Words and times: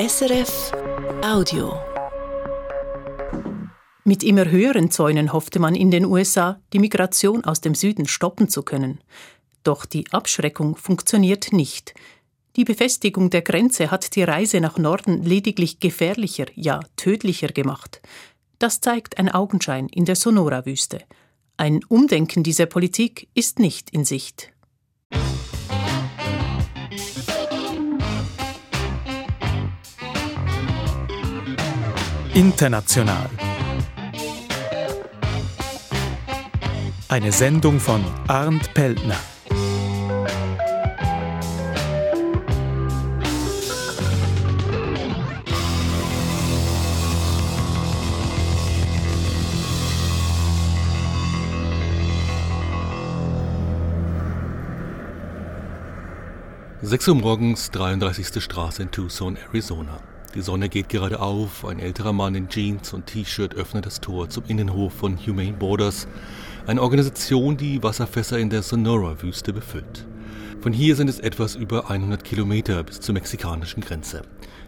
SRF 0.00 0.70
Audio. 1.24 1.76
Mit 4.04 4.22
immer 4.22 4.48
höheren 4.48 4.92
Zäunen 4.92 5.32
hoffte 5.32 5.58
man 5.58 5.74
in 5.74 5.90
den 5.90 6.04
USA, 6.04 6.60
die 6.72 6.78
Migration 6.78 7.44
aus 7.44 7.60
dem 7.60 7.74
Süden 7.74 8.06
stoppen 8.06 8.48
zu 8.48 8.62
können. 8.62 9.00
Doch 9.64 9.84
die 9.86 10.04
Abschreckung 10.12 10.76
funktioniert 10.76 11.52
nicht. 11.52 11.94
Die 12.54 12.62
Befestigung 12.62 13.30
der 13.30 13.42
Grenze 13.42 13.90
hat 13.90 14.14
die 14.14 14.22
Reise 14.22 14.60
nach 14.60 14.78
Norden 14.78 15.24
lediglich 15.24 15.80
gefährlicher, 15.80 16.46
ja 16.54 16.78
tödlicher 16.94 17.48
gemacht. 17.48 18.00
Das 18.60 18.80
zeigt 18.80 19.18
ein 19.18 19.28
Augenschein 19.28 19.88
in 19.88 20.04
der 20.04 20.14
Sonora-Wüste. 20.14 21.00
Ein 21.56 21.80
Umdenken 21.88 22.44
dieser 22.44 22.66
Politik 22.66 23.26
ist 23.34 23.58
nicht 23.58 23.90
in 23.90 24.04
Sicht. 24.04 24.52
International. 32.38 33.28
Eine 37.08 37.32
Sendung 37.32 37.80
von 37.80 38.04
Arndt 38.28 38.72
Peltner. 38.74 39.16
Sechs 56.82 57.08
Uhr 57.08 57.16
morgens, 57.16 57.72
33. 57.72 58.40
Straße 58.40 58.82
in 58.84 58.92
Tucson, 58.92 59.36
Arizona. 59.36 60.00
Die 60.34 60.42
Sonne 60.42 60.68
geht 60.68 60.90
gerade 60.90 61.20
auf, 61.20 61.64
ein 61.64 61.78
älterer 61.78 62.12
Mann 62.12 62.34
in 62.34 62.48
Jeans 62.50 62.92
und 62.92 63.06
T-Shirt 63.06 63.54
öffnet 63.54 63.86
das 63.86 64.00
Tor 64.00 64.28
zum 64.28 64.44
Innenhof 64.46 64.92
von 64.92 65.16
Humane 65.16 65.54
Borders, 65.54 66.06
eine 66.66 66.82
Organisation, 66.82 67.56
die 67.56 67.82
Wasserfässer 67.82 68.38
in 68.38 68.50
der 68.50 68.62
Sonora-Wüste 68.62 69.54
befüllt. 69.54 70.06
Von 70.60 70.74
hier 70.74 70.96
sind 70.96 71.08
es 71.08 71.18
etwas 71.18 71.54
über 71.54 71.90
100 71.90 72.24
Kilometer 72.24 72.82
bis 72.82 73.00
zur 73.00 73.14
mexikanischen 73.14 73.80
Grenze. 73.80 74.20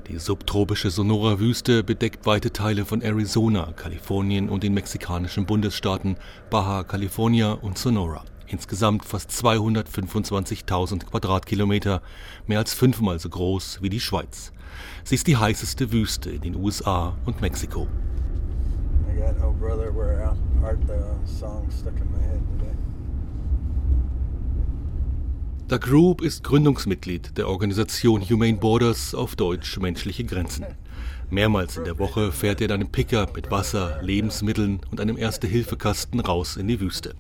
Die 0.08 0.18
subtropische 0.18 0.90
Sonora-Wüste 0.90 1.84
bedeckt 1.84 2.24
weite 2.24 2.52
Teile 2.54 2.86
von 2.86 3.02
Arizona, 3.02 3.72
Kalifornien 3.76 4.48
und 4.48 4.62
den 4.62 4.72
mexikanischen 4.72 5.44
Bundesstaaten 5.44 6.16
Baja 6.48 6.84
California 6.84 7.52
und 7.52 7.76
Sonora. 7.76 8.24
Insgesamt 8.46 9.04
fast 9.04 9.30
225.000 9.30 11.04
Quadratkilometer, 11.04 12.00
mehr 12.46 12.58
als 12.60 12.72
fünfmal 12.72 13.18
so 13.18 13.28
groß 13.28 13.82
wie 13.82 13.90
die 13.90 14.00
Schweiz. 14.00 14.52
Sie 15.04 15.14
ist 15.14 15.26
die 15.26 15.36
heißeste 15.36 15.92
Wüste 15.92 16.30
in 16.30 16.40
den 16.42 16.56
USA 16.56 17.16
und 17.24 17.40
Mexiko. 17.40 17.88
Doug 25.68 25.80
Group 25.80 26.20
ist 26.20 26.42
Gründungsmitglied 26.42 27.38
der 27.38 27.48
Organisation 27.48 28.28
Humane 28.28 28.56
Borders 28.56 29.14
auf 29.14 29.36
Deutsch 29.36 29.78
Menschliche 29.78 30.24
Grenzen. 30.24 30.66
Mehrmals 31.30 31.76
in 31.76 31.84
der 31.84 31.98
Woche 32.00 32.32
fährt 32.32 32.60
er 32.60 32.64
in 32.64 32.72
einem 32.72 32.90
Pickup 32.90 33.36
mit 33.36 33.52
Wasser, 33.52 34.00
Lebensmitteln 34.02 34.80
und 34.90 35.00
einem 35.00 35.16
Erste-Hilfe-Kasten 35.16 36.18
raus 36.18 36.56
in 36.56 36.66
die 36.66 36.80
Wüste. 36.80 37.14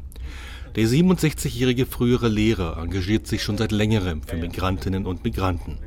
Der 0.74 0.86
67-jährige 0.86 1.86
frühere 1.86 2.28
Lehrer 2.28 2.76
engagiert 2.76 3.28
sich 3.28 3.42
schon 3.42 3.56
seit 3.56 3.70
längerem 3.70 4.22
für 4.22 4.36
Migrantinnen 4.36 5.06
und 5.06 5.22
Migranten. 5.22 5.78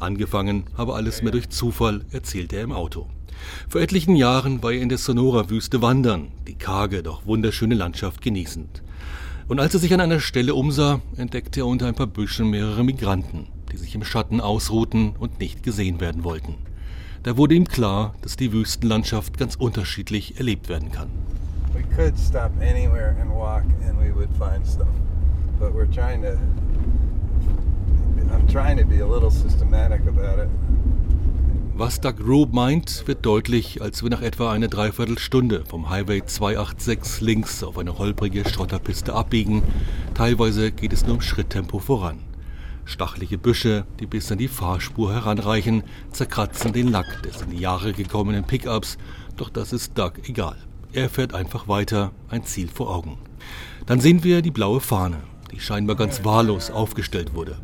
Angefangen 0.00 0.64
habe 0.76 0.94
alles 0.94 1.22
mehr 1.22 1.32
durch 1.32 1.50
Zufall, 1.50 2.06
erzählt 2.10 2.52
er 2.54 2.62
im 2.62 2.72
Auto. 2.72 3.08
Vor 3.68 3.80
etlichen 3.80 4.16
Jahren 4.16 4.62
war 4.62 4.72
er 4.72 4.80
in 4.80 4.88
der 4.88 4.98
Sonora-Wüste 4.98 5.82
wandern, 5.82 6.28
die 6.46 6.54
karge, 6.54 7.02
doch 7.02 7.26
wunderschöne 7.26 7.74
Landschaft 7.74 8.22
genießend. 8.22 8.82
Und 9.48 9.60
als 9.60 9.74
er 9.74 9.80
sich 9.80 9.92
an 9.92 10.00
einer 10.00 10.20
Stelle 10.20 10.54
umsah, 10.54 11.00
entdeckte 11.16 11.60
er 11.60 11.66
unter 11.66 11.86
ein 11.86 11.94
paar 11.94 12.06
Büschen 12.06 12.48
mehrere 12.48 12.82
Migranten, 12.82 13.46
die 13.72 13.76
sich 13.76 13.94
im 13.94 14.04
Schatten 14.04 14.40
ausruhten 14.40 15.14
und 15.18 15.38
nicht 15.38 15.62
gesehen 15.62 16.00
werden 16.00 16.24
wollten. 16.24 16.54
Da 17.22 17.36
wurde 17.36 17.54
ihm 17.54 17.68
klar, 17.68 18.14
dass 18.22 18.36
die 18.36 18.52
Wüstenlandschaft 18.52 19.36
ganz 19.36 19.54
unterschiedlich 19.54 20.38
erlebt 20.38 20.70
werden 20.70 20.90
kann. 20.92 21.10
We 21.74 21.82
could 21.94 22.18
stop 22.18 22.50
anywhere 22.60 23.14
and 23.20 23.30
walk 23.30 23.64
and 23.86 23.98
we 24.00 24.14
would 24.14 24.30
find 24.38 24.66
stuff. 24.66 24.88
But 25.58 25.74
we're 25.74 25.90
trying 25.92 26.22
to 26.22 26.30
I'm 26.30 26.38
trying 27.46 27.56
to 27.56 28.16
be 28.16 28.19
a 28.19 28.19
little 28.19 28.19
systematic 28.19 28.19
about 28.19 28.19
it. 28.19 28.19
Was 31.74 31.98
Doug 31.98 32.16
Rube 32.26 32.54
meint, 32.54 33.06
wird 33.06 33.24
deutlich, 33.24 33.80
als 33.80 34.02
wir 34.02 34.10
nach 34.10 34.20
etwa 34.20 34.52
einer 34.52 34.68
Dreiviertelstunde 34.68 35.64
vom 35.66 35.88
Highway 35.88 36.22
286 36.24 37.22
links 37.22 37.64
auf 37.64 37.78
eine 37.78 37.96
holprige 37.96 38.46
Schotterpiste 38.46 39.14
abbiegen. 39.14 39.62
Teilweise 40.12 40.72
geht 40.72 40.92
es 40.92 41.06
nur 41.06 41.14
im 41.14 41.22
Schritttempo 41.22 41.78
voran. 41.78 42.18
Stachelige 42.84 43.38
Büsche, 43.38 43.86
die 43.98 44.06
bis 44.06 44.30
an 44.30 44.36
die 44.36 44.48
Fahrspur 44.48 45.14
heranreichen, 45.14 45.84
zerkratzen 46.10 46.74
den 46.74 46.88
Lack 46.88 47.22
des 47.22 47.40
in 47.40 47.50
die 47.50 47.60
Jahre 47.60 47.94
gekommenen 47.94 48.44
Pickups, 48.44 48.98
doch 49.36 49.48
das 49.48 49.72
ist 49.72 49.96
Doug 49.96 50.12
egal. 50.24 50.56
Er 50.92 51.08
fährt 51.08 51.34
einfach 51.34 51.66
weiter, 51.66 52.10
ein 52.28 52.44
Ziel 52.44 52.68
vor 52.68 52.94
Augen. 52.94 53.16
Dann 53.86 54.00
sehen 54.00 54.22
wir 54.22 54.42
die 54.42 54.50
blaue 54.50 54.80
Fahne, 54.80 55.18
die 55.50 55.60
scheinbar 55.60 55.96
ganz 55.96 56.24
wahllos 56.24 56.70
aufgestellt 56.70 57.32
wurde. 57.32 57.56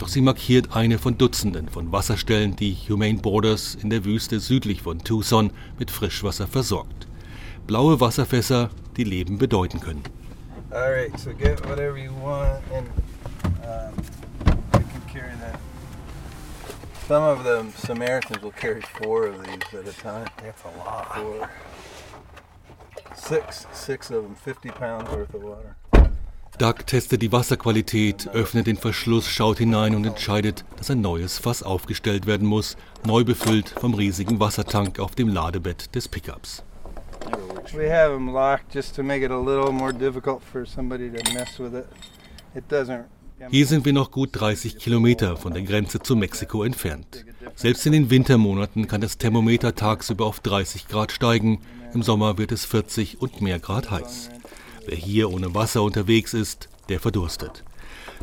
Doch 0.00 0.08
sie 0.08 0.22
markiert 0.22 0.74
eine 0.74 0.96
von 0.96 1.18
Dutzenden 1.18 1.68
von 1.68 1.92
Wasserstellen, 1.92 2.56
die 2.56 2.74
Humane 2.88 3.18
Borders 3.18 3.74
in 3.74 3.90
der 3.90 4.06
Wüste 4.06 4.40
südlich 4.40 4.80
von 4.80 4.98
Tucson 5.00 5.52
mit 5.78 5.90
Frischwasser 5.90 6.46
versorgt. 6.46 7.06
Blaue 7.66 8.00
Wasserfässer, 8.00 8.70
die 8.96 9.04
Leben 9.04 9.36
bedeuten 9.36 9.78
können. 9.78 10.02
Alright, 10.70 11.18
so 11.20 11.32
get 11.34 11.60
whatever 11.68 11.98
you 11.98 12.12
want 12.22 12.62
and 12.72 12.88
um, 13.62 13.94
you 14.72 14.86
can 14.88 15.02
carry 15.12 15.34
that. 15.42 15.60
Some 17.06 17.22
of 17.22 17.44
the 17.44 17.70
Samaritans 17.86 18.40
will 18.42 18.52
carry 18.52 18.80
four 18.80 19.26
of 19.26 19.44
these 19.44 19.78
at 19.78 19.86
a 19.86 19.92
time. 19.92 20.26
That's 20.42 20.62
a 20.64 20.78
lot. 20.78 21.14
Four. 21.14 21.50
Six, 23.14 23.66
six 23.74 24.10
of 24.10 24.22
them, 24.22 24.34
50 24.34 24.70
pounds 24.70 25.10
worth 25.10 25.34
of 25.34 25.42
water. 25.42 25.76
Doug 26.58 26.86
testet 26.86 27.22
die 27.22 27.32
Wasserqualität, 27.32 28.28
öffnet 28.34 28.66
den 28.66 28.76
Verschluss, 28.76 29.28
schaut 29.28 29.58
hinein 29.58 29.94
und 29.94 30.04
entscheidet, 30.04 30.64
dass 30.76 30.90
ein 30.90 31.00
neues 31.00 31.38
Fass 31.38 31.62
aufgestellt 31.62 32.26
werden 32.26 32.46
muss, 32.46 32.76
neu 33.04 33.24
befüllt 33.24 33.70
vom 33.70 33.94
riesigen 33.94 34.40
Wassertank 34.40 34.98
auf 34.98 35.14
dem 35.14 35.28
Ladebett 35.28 35.94
des 35.94 36.08
Pickups. 36.08 36.62
We 37.72 37.90
have 37.90 38.12
them 38.12 38.32
locked 38.32 38.74
just 38.74 38.96
to 38.96 39.02
make 39.02 39.24
it 39.24 39.30
a 39.30 39.38
little 39.38 39.72
more 39.72 39.92
difficult 39.92 40.42
for 40.42 40.66
somebody 40.66 41.10
to 41.10 41.32
mess 41.32 41.58
with 41.58 41.74
it. 41.74 41.86
It 42.54 42.64
doesn't 42.70 43.04
hier 43.48 43.66
sind 43.66 43.86
wir 43.86 43.94
noch 43.94 44.10
gut 44.10 44.30
30 44.32 44.76
Kilometer 44.76 45.36
von 45.36 45.54
der 45.54 45.62
Grenze 45.62 46.00
zu 46.00 46.14
Mexiko 46.14 46.62
entfernt. 46.62 47.24
Selbst 47.54 47.86
in 47.86 47.92
den 47.92 48.10
Wintermonaten 48.10 48.86
kann 48.86 49.00
das 49.00 49.16
Thermometer 49.16 49.74
tagsüber 49.74 50.26
auf 50.26 50.40
30 50.40 50.88
Grad 50.88 51.10
steigen, 51.10 51.60
im 51.94 52.02
Sommer 52.02 52.36
wird 52.36 52.52
es 52.52 52.66
40 52.66 53.20
und 53.20 53.40
mehr 53.40 53.58
Grad 53.58 53.90
heiß. 53.90 54.30
Wer 54.90 54.98
hier 54.98 55.30
ohne 55.30 55.54
Wasser 55.54 55.84
unterwegs 55.84 56.34
ist, 56.34 56.68
der 56.88 56.98
verdurstet. 56.98 57.62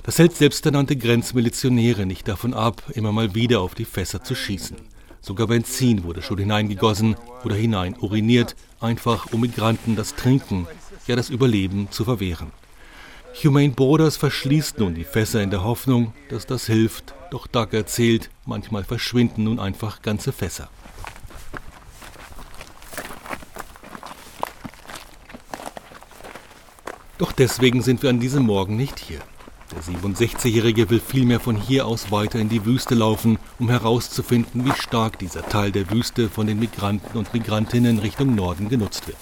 Das 0.03 0.19
hält 0.19 0.35
selbsternannte 0.35 0.97
Grenzmilitionäre 0.97 2.05
nicht 2.05 2.28
davon 2.28 2.53
ab, 2.53 2.83
immer 2.94 3.13
mal 3.13 3.33
wieder 3.33 3.61
auf 3.61 3.73
die 3.73 3.85
Fässer 3.85 4.22
zu 4.22 4.35
schießen. 4.35 4.75
Sogar 5.22 5.47
Benzin 5.47 6.03
wurde 6.03 6.22
schon 6.22 6.39
hineingegossen 6.39 7.16
oder 7.45 7.55
hinein 7.55 7.95
uriniert, 8.01 8.57
einfach 8.81 9.31
um 9.31 9.39
Migranten 9.39 9.95
das 9.95 10.16
Trinken, 10.16 10.67
ja 11.07 11.16
das 11.16 11.29
Überleben 11.29 11.88
zu 11.89 12.03
verwehren. 12.03 12.51
Humane 13.41 13.69
Borders 13.69 14.17
verschließt 14.17 14.79
nun 14.79 14.94
die 14.94 15.05
Fässer 15.05 15.41
in 15.41 15.51
der 15.51 15.63
Hoffnung, 15.63 16.11
dass 16.28 16.47
das 16.47 16.66
hilft, 16.66 17.13
doch 17.31 17.47
Doug 17.47 17.69
erzählt, 17.72 18.29
manchmal 18.45 18.84
verschwinden 18.84 19.45
nun 19.45 19.61
einfach 19.61 20.01
ganze 20.01 20.34
Fässer. 20.34 20.67
Doch 27.17 27.31
deswegen 27.31 27.81
sind 27.81 28.03
wir 28.03 28.11
an 28.11 28.19
diesem 28.19 28.43
Morgen 28.43 28.78
nicht 28.78 28.99
hier. 28.99 29.19
Der 29.72 29.81
67-Jährige 29.81 30.90
will 30.91 30.99
vielmehr 30.99 31.40
von 31.40 31.55
hier 31.55 31.87
aus 31.87 32.11
weiter 32.11 32.40
in 32.40 32.47
die 32.47 32.64
Wüste 32.64 32.93
laufen, 32.93 33.40
um 33.58 33.69
herauszufinden, 33.69 34.64
wie 34.64 34.72
stark 34.72 35.17
dieser 35.17 35.41
Teil 35.41 35.72
der 35.72 35.90
Wüste 35.90 36.29
von 36.29 36.46
den 36.46 36.59
Migranten 36.59 37.17
und 37.17 37.34
Migrantinnen 37.34 37.97
Richtung 37.99 38.35
Norden 38.35 38.69
genutzt 38.69 39.08
wird. 39.08 39.17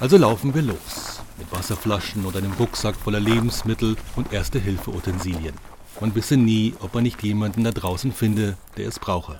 Also 0.00 0.16
laufen 0.16 0.54
wir 0.54 0.62
los, 0.62 1.22
mit 1.38 1.50
Wasserflaschen 1.52 2.26
und 2.26 2.36
einem 2.36 2.52
Rucksack 2.54 2.96
voller 2.96 3.20
Lebensmittel 3.20 3.96
und 4.16 4.32
Erste-Hilfe-Utensilien. 4.32 5.54
Man 6.00 6.14
wisse 6.16 6.36
nie, 6.36 6.74
ob 6.80 6.94
man 6.94 7.04
nicht 7.04 7.22
jemanden 7.22 7.62
da 7.62 7.70
draußen 7.70 8.12
finde, 8.12 8.56
der 8.76 8.88
es 8.88 8.98
brauche. 8.98 9.38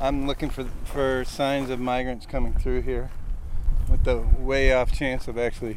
I'm 0.00 0.26
looking 0.26 0.52
for, 0.52 0.64
for 0.84 1.24
signs 1.24 1.68
of 1.68 1.80
migrants 1.80 2.28
coming 2.28 2.54
through 2.62 2.80
here, 2.80 3.10
with 3.90 4.04
the 4.04 4.20
way 4.40 4.72
off 4.72 4.92
chance 4.92 5.28
of 5.28 5.36
actually 5.36 5.76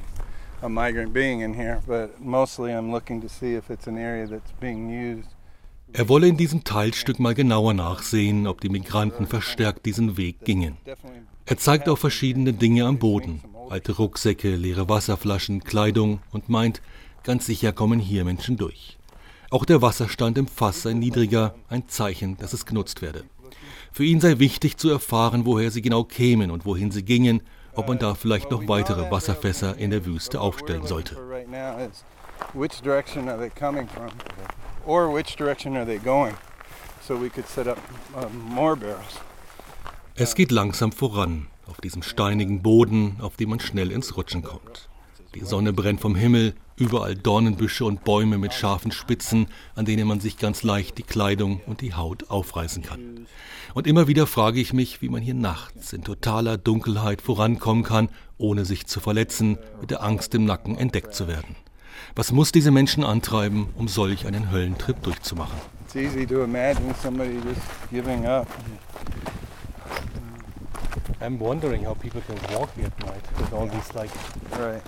a 0.61 0.69
migrant 0.69 1.13
being 1.13 1.41
in 1.41 1.53
here, 1.53 1.81
but 1.87 2.19
mostly 2.19 2.71
I'm 2.71 2.91
looking 2.91 3.21
to 3.21 3.27
see 3.27 3.55
if 3.55 3.69
it's 3.69 3.87
an 3.87 3.97
area 3.97 4.27
that's 4.27 4.51
being 4.59 4.89
used. 4.89 5.29
Er 5.93 6.07
wolle 6.07 6.27
in 6.27 6.37
diesem 6.37 6.63
Teilstück 6.63 7.19
mal 7.19 7.33
genauer 7.33 7.73
nachsehen, 7.73 8.47
ob 8.47 8.61
die 8.61 8.69
Migranten 8.69 9.27
verstärkt 9.27 9.85
diesen 9.85 10.15
Weg 10.15 10.45
gingen. 10.45 10.77
Er 11.45 11.57
zeigt 11.57 11.89
auch 11.89 11.97
verschiedene 11.97 12.53
Dinge 12.53 12.85
am 12.85 12.97
Boden, 12.97 13.41
alte 13.69 13.91
Rucksäcke, 13.97 14.55
leere 14.55 14.87
Wasserflaschen, 14.87 15.65
Kleidung 15.65 16.21
und 16.31 16.47
meint, 16.47 16.81
ganz 17.23 17.45
sicher 17.45 17.73
kommen 17.73 17.99
hier 17.99 18.23
Menschen 18.23 18.55
durch. 18.55 18.97
Auch 19.49 19.65
der 19.65 19.81
Wasserstand 19.81 20.37
im 20.37 20.47
Fass 20.47 20.83
sei 20.83 20.93
niedriger, 20.93 21.55
ein 21.67 21.89
Zeichen, 21.89 22.37
dass 22.37 22.53
es 22.53 22.65
genutzt 22.65 23.01
werde. 23.01 23.25
Für 23.91 24.05
ihn 24.05 24.21
sei 24.21 24.39
wichtig 24.39 24.77
zu 24.77 24.89
erfahren, 24.89 25.45
woher 25.45 25.71
sie 25.71 25.81
genau 25.81 26.05
kämen 26.05 26.51
und 26.51 26.65
wohin 26.65 26.91
sie 26.91 27.03
gingen, 27.03 27.41
ob 27.73 27.87
man 27.87 27.99
da 27.99 28.15
vielleicht 28.15 28.51
noch 28.51 28.67
weitere 28.67 29.09
Wasserfässer 29.09 29.77
in 29.77 29.91
der 29.91 30.05
Wüste 30.05 30.41
aufstellen 30.41 30.85
sollte. 30.85 31.17
Es 40.15 40.35
geht 40.35 40.51
langsam 40.51 40.91
voran, 40.91 41.47
auf 41.67 41.79
diesem 41.81 42.03
steinigen 42.03 42.61
Boden, 42.61 43.17
auf 43.21 43.37
dem 43.37 43.49
man 43.49 43.59
schnell 43.59 43.91
ins 43.91 44.17
Rutschen 44.17 44.43
kommt. 44.43 44.89
Die 45.33 45.45
Sonne 45.45 45.71
brennt 45.71 46.01
vom 46.01 46.15
Himmel, 46.15 46.53
überall 46.81 47.15
Dornenbüsche 47.15 47.85
und 47.85 48.03
Bäume 48.03 48.39
mit 48.39 48.53
scharfen 48.53 48.91
Spitzen, 48.91 49.47
an 49.75 49.85
denen 49.85 50.07
man 50.07 50.19
sich 50.19 50.37
ganz 50.37 50.63
leicht 50.63 50.97
die 50.97 51.03
Kleidung 51.03 51.61
und 51.67 51.81
die 51.81 51.93
Haut 51.93 52.31
aufreißen 52.31 52.81
kann. 52.81 53.27
Und 53.75 53.85
immer 53.85 54.07
wieder 54.07 54.25
frage 54.25 54.59
ich 54.59 54.73
mich, 54.73 55.01
wie 55.01 55.09
man 55.09 55.21
hier 55.21 55.35
nachts 55.35 55.93
in 55.93 56.03
totaler 56.03 56.57
Dunkelheit 56.57 57.21
vorankommen 57.21 57.83
kann, 57.83 58.09
ohne 58.37 58.65
sich 58.65 58.87
zu 58.87 58.99
verletzen, 58.99 59.59
mit 59.79 59.91
der 59.91 60.03
Angst 60.03 60.33
im 60.33 60.45
Nacken 60.45 60.75
entdeckt 60.75 61.13
zu 61.13 61.27
werden. 61.27 61.55
Was 62.15 62.31
muss 62.31 62.51
diese 62.51 62.71
Menschen 62.71 63.03
antreiben, 63.03 63.67
um 63.75 63.87
solch 63.87 64.25
einen 64.25 64.51
Höllentrip 64.51 65.03
durchzumachen? 65.03 65.57
It's 65.85 65.95
easy 65.95 66.25
to 66.25 66.43
imagine 66.43 66.95
somebody 67.01 67.35
just 67.35 67.61
giving 67.91 68.25
up. 68.25 68.47
I'm 71.21 71.37
wondering 71.37 71.85
how 71.85 71.93
people 71.93 72.21
can 72.21 72.37
walk 72.57 72.71
here 72.75 72.87
at 72.87 72.99
night 73.05 73.23
with 73.37 73.53
all 73.53 73.67
these 73.67 73.93
like. 73.93 74.09
Right. 74.59 74.81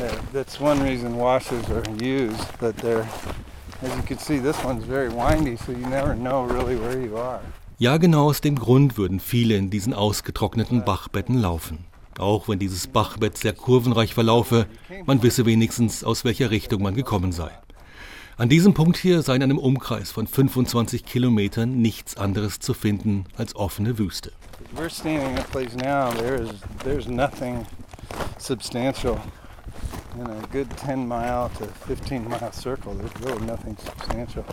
Yeah, 0.00 0.08
that's 0.32 0.58
one 0.58 0.82
reason 0.82 1.18
washers 1.18 1.68
are 1.68 1.84
used. 2.02 2.40
That 2.60 2.74
they're, 2.78 3.06
as 3.82 3.94
you 3.94 4.02
can 4.02 4.18
see, 4.18 4.38
this 4.38 4.56
one's 4.64 4.84
very 4.84 5.10
windy, 5.10 5.56
so 5.58 5.72
you 5.72 5.86
never 5.86 6.14
know 6.14 6.44
really 6.44 6.76
where 6.76 6.98
you 6.98 7.18
are. 7.18 7.40
Ja, 7.78 7.98
genau 7.98 8.28
aus 8.30 8.40
dem 8.40 8.56
Grund 8.56 8.96
würden 8.96 9.20
viele 9.20 9.56
in 9.56 9.68
diesen 9.68 9.92
ausgetrockneten 9.92 10.84
Bachbetten 10.86 11.38
laufen. 11.38 11.84
Auch 12.18 12.48
wenn 12.48 12.58
dieses 12.58 12.86
Bachbett 12.86 13.36
sehr 13.36 13.52
kurvenreich 13.52 14.14
verlaufe, 14.14 14.66
man 15.04 15.22
wisse 15.22 15.44
wenigstens, 15.44 16.02
aus 16.02 16.24
welcher 16.24 16.50
Richtung 16.50 16.82
man 16.82 16.94
gekommen 16.94 17.32
sei. 17.32 17.50
An 18.38 18.48
diesem 18.48 18.72
Punkt 18.72 18.96
hier 18.96 19.20
sei 19.20 19.36
in 19.36 19.42
einem 19.42 19.58
Umkreis 19.58 20.10
von 20.12 20.26
25 20.26 21.04
Kilometern 21.04 21.82
nichts 21.82 22.16
anderes 22.16 22.58
zu 22.58 22.72
finden 22.72 23.26
als 23.36 23.54
offene 23.54 23.98
Wüste. 23.98 24.32
We're 24.74 24.88
standing 24.88 25.32
in 25.32 25.38
a 25.38 25.42
place 25.42 25.74
now, 25.74 26.10
there 26.18 26.36
is, 26.36 26.50
there's 26.84 27.06
nothing 27.06 27.66
substantial. 28.38 29.18
In 30.14 30.26
a 30.26 30.40
good 30.52 30.66
10 30.76 31.06
mile 31.06 31.50
to 31.58 31.66
15 31.86 32.28
mile 32.28 32.52
circle, 32.52 32.94
there's 32.94 33.14
really 33.24 33.46
nothing 33.46 33.76
substantial. 33.78 34.44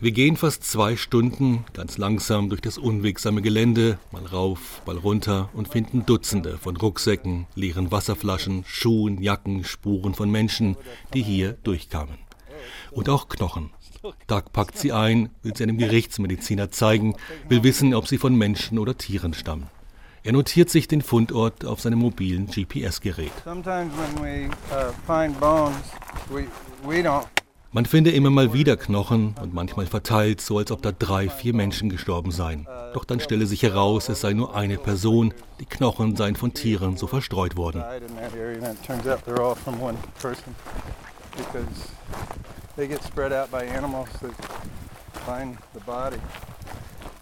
Wir 0.00 0.10
gehen 0.10 0.36
fast 0.36 0.64
zwei 0.64 0.96
Stunden 0.96 1.64
ganz 1.74 1.96
langsam 1.96 2.48
durch 2.48 2.60
das 2.60 2.76
unwegsame 2.76 3.40
Gelände, 3.40 3.98
mal 4.10 4.26
rauf, 4.26 4.82
mal 4.84 4.96
runter 4.96 5.48
und 5.52 5.68
finden 5.68 6.04
Dutzende 6.06 6.58
von 6.58 6.76
Rucksäcken, 6.76 7.46
leeren 7.54 7.92
Wasserflaschen, 7.92 8.64
Schuhen, 8.66 9.22
Jacken, 9.22 9.62
Spuren 9.62 10.14
von 10.14 10.30
Menschen, 10.30 10.76
die 11.12 11.22
hier 11.22 11.52
durchkamen. 11.62 12.18
Und 12.90 13.08
auch 13.08 13.28
Knochen. 13.28 13.70
Doug 14.26 14.52
packt 14.52 14.76
sie 14.76 14.92
ein, 14.92 15.30
will 15.42 15.56
sie 15.56 15.62
einem 15.62 15.78
Gerichtsmediziner 15.78 16.70
zeigen, 16.70 17.14
will 17.48 17.62
wissen, 17.62 17.94
ob 17.94 18.08
sie 18.08 18.18
von 18.18 18.34
Menschen 18.34 18.78
oder 18.78 18.98
Tieren 18.98 19.34
stammen. 19.34 19.68
Er 20.26 20.32
notiert 20.32 20.70
sich 20.70 20.88
den 20.88 21.02
Fundort 21.02 21.66
auf 21.66 21.82
seinem 21.82 21.98
mobilen 21.98 22.46
GPS-Gerät. 22.46 23.30
Man 27.72 27.84
finde 27.84 28.10
immer 28.10 28.30
mal 28.30 28.54
wieder 28.54 28.78
Knochen 28.78 29.34
und 29.42 29.52
manchmal 29.52 29.84
verteilt, 29.84 30.40
so 30.40 30.56
als 30.56 30.70
ob 30.70 30.80
da 30.80 30.92
drei, 30.92 31.28
vier 31.28 31.52
Menschen 31.52 31.90
gestorben 31.90 32.30
seien. 32.30 32.66
Doch 32.94 33.04
dann 33.04 33.20
stelle 33.20 33.44
sich 33.44 33.62
heraus, 33.64 34.08
es 34.08 34.22
sei 34.22 34.32
nur 34.32 34.56
eine 34.56 34.78
Person. 34.78 35.34
Die 35.60 35.66
Knochen 35.66 36.16
seien 36.16 36.36
von 36.36 36.54
Tieren 36.54 36.96
so 36.96 37.06
verstreut 37.06 37.58
worden. 37.58 37.84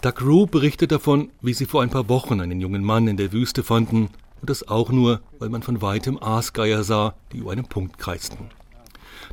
Doug 0.03 0.21
Rue 0.21 0.47
berichtet 0.49 0.91
davon, 0.91 1.31
wie 1.43 1.55
sie 1.55 1.65
vor 1.65 1.81
ein 1.81 1.91
paar 1.91 2.09
Wochen 2.09 2.41
einen 2.41 2.61
jungen 2.61 2.83
Mann 2.83 3.07
in 3.07 3.17
der 3.17 3.31
Wüste 3.31 3.63
fanden 3.63 4.09
und 4.41 4.51
das 4.51 4.67
auch 4.67 4.91
nur, 4.91 5.21
weil 5.39 5.49
man 5.49 5.63
von 5.63 5.81
weitem 5.81 6.21
Aasgeier 6.21 6.83
sah, 6.83 7.15
die 7.33 7.39
über 7.39 7.53
einen 7.53 7.67
Punkt 7.67 7.99
kreisten. 7.99 8.51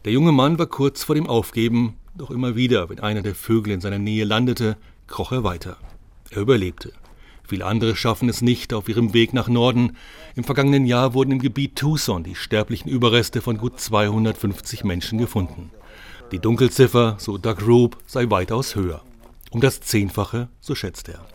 Der 0.05 0.11
junge 0.13 0.31
Mann 0.31 0.59
war 0.59 0.67
kurz 0.67 1.03
vor 1.03 1.15
dem 1.15 1.25
Aufgeben, 1.25 1.95
doch 2.15 2.29
immer 2.29 2.55
wieder, 2.55 2.87
wenn 2.87 2.99
einer 2.99 3.23
der 3.23 3.33
Vögel 3.33 3.73
in 3.73 3.81
seiner 3.81 3.97
Nähe 3.97 4.25
landete, 4.25 4.77
kroch 5.07 5.31
er 5.31 5.43
weiter. 5.43 5.77
Er 6.29 6.41
überlebte. 6.43 6.93
Viele 7.47 7.65
andere 7.65 7.95
schaffen 7.95 8.29
es 8.29 8.43
nicht 8.43 8.71
auf 8.71 8.87
ihrem 8.89 9.15
Weg 9.15 9.33
nach 9.33 9.47
Norden. 9.47 9.97
Im 10.35 10.43
vergangenen 10.43 10.85
Jahr 10.85 11.15
wurden 11.15 11.31
im 11.31 11.39
Gebiet 11.39 11.77
Tucson 11.77 12.23
die 12.23 12.35
sterblichen 12.35 12.91
Überreste 12.91 13.41
von 13.41 13.57
gut 13.57 13.79
250 13.79 14.83
Menschen 14.83 15.17
gefunden. 15.17 15.71
Die 16.31 16.37
Dunkelziffer, 16.37 17.15
so 17.17 17.39
Doug 17.39 17.65
Rube, 17.65 17.97
sei 18.05 18.29
weitaus 18.29 18.75
höher. 18.75 19.01
Um 19.51 19.61
das 19.61 19.81
Zehnfache, 19.81 20.49
so 20.59 20.75
schätzt 20.75 21.09
er. 21.09 21.25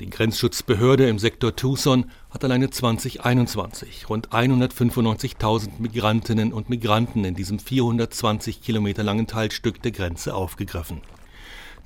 Die 0.00 0.10
Grenzschutzbehörde 0.10 1.08
im 1.08 1.20
Sektor 1.20 1.54
Tucson 1.54 2.10
hat 2.30 2.42
alleine 2.42 2.68
2021 2.68 4.08
rund 4.08 4.30
195.000 4.30 5.78
Migrantinnen 5.78 6.52
und 6.52 6.68
Migranten 6.68 7.24
in 7.24 7.36
diesem 7.36 7.60
420 7.60 8.60
Kilometer 8.60 9.04
langen 9.04 9.28
Teilstück 9.28 9.80
der 9.82 9.92
Grenze 9.92 10.34
aufgegriffen. 10.34 11.00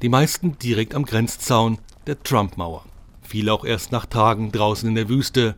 Die 0.00 0.08
meisten 0.08 0.58
direkt 0.58 0.94
am 0.94 1.04
Grenzzaun 1.04 1.78
der 2.06 2.22
Trump-Mauer. 2.22 2.86
Viele 3.20 3.52
auch 3.52 3.66
erst 3.66 3.92
nach 3.92 4.06
Tagen 4.06 4.52
draußen 4.52 4.88
in 4.88 4.94
der 4.94 5.10
Wüste, 5.10 5.54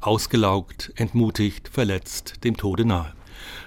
ausgelaugt, 0.00 0.92
entmutigt, 0.96 1.68
verletzt, 1.68 2.44
dem 2.44 2.56
Tode 2.56 2.86
nahe. 2.86 3.12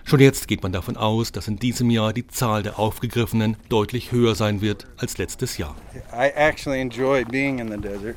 Schon 0.06 0.20
jetzt 0.20 0.48
geht 0.48 0.62
man 0.64 0.72
davon 0.72 0.98
aus, 0.98 1.32
dass 1.32 1.48
in 1.48 1.58
diesem 1.58 1.90
Jahr 1.90 2.14
die 2.14 2.28
Zahl 2.28 2.62
der 2.62 2.78
Aufgegriffenen 2.78 3.58
deutlich 3.70 4.12
höher 4.12 4.36
sein 4.36 4.62
wird 4.62 4.86
als 4.98 5.18
letztes 5.18 5.58
Jahr. 5.58 5.76
I 6.14 6.30
actually 6.36 6.82
enjoy 6.82 7.24
being 7.26 7.60
in 7.60 7.70
the 7.70 7.78
desert. 7.78 8.16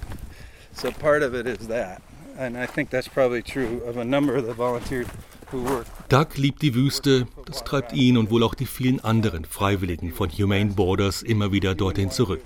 So 0.73 0.91
part 0.91 1.23
of 1.23 1.33
it 1.33 1.47
is 1.47 1.69
that. 1.69 2.03
And 2.39 2.57
I 2.57 2.67
think 2.67 2.91
that's 2.91 3.09
probably 3.09 3.43
true 3.43 3.81
of 3.89 3.97
a 3.97 4.05
number 4.05 4.37
of 4.37 4.45
the 4.47 4.53
volunteers 4.55 5.07
who 5.51 5.63
work. 5.63 5.87
Doug 6.09 6.37
liebt 6.37 6.61
die 6.61 6.75
Wüste, 6.75 7.27
das 7.47 7.65
treibt 7.65 7.93
ihn 7.93 8.19
und 8.19 8.31
wohl 8.31 8.43
auch 8.43 8.55
die 8.55 8.67
vielen 8.67 9.01
anderen 9.01 9.45
Freiwilligen 9.45 10.13
von 10.13 10.29
Humane 10.29 10.73
Borders 10.73 11.23
immer 11.23 11.53
wieder 11.53 11.75
dorthin 11.75 12.11
zurück. 12.11 12.43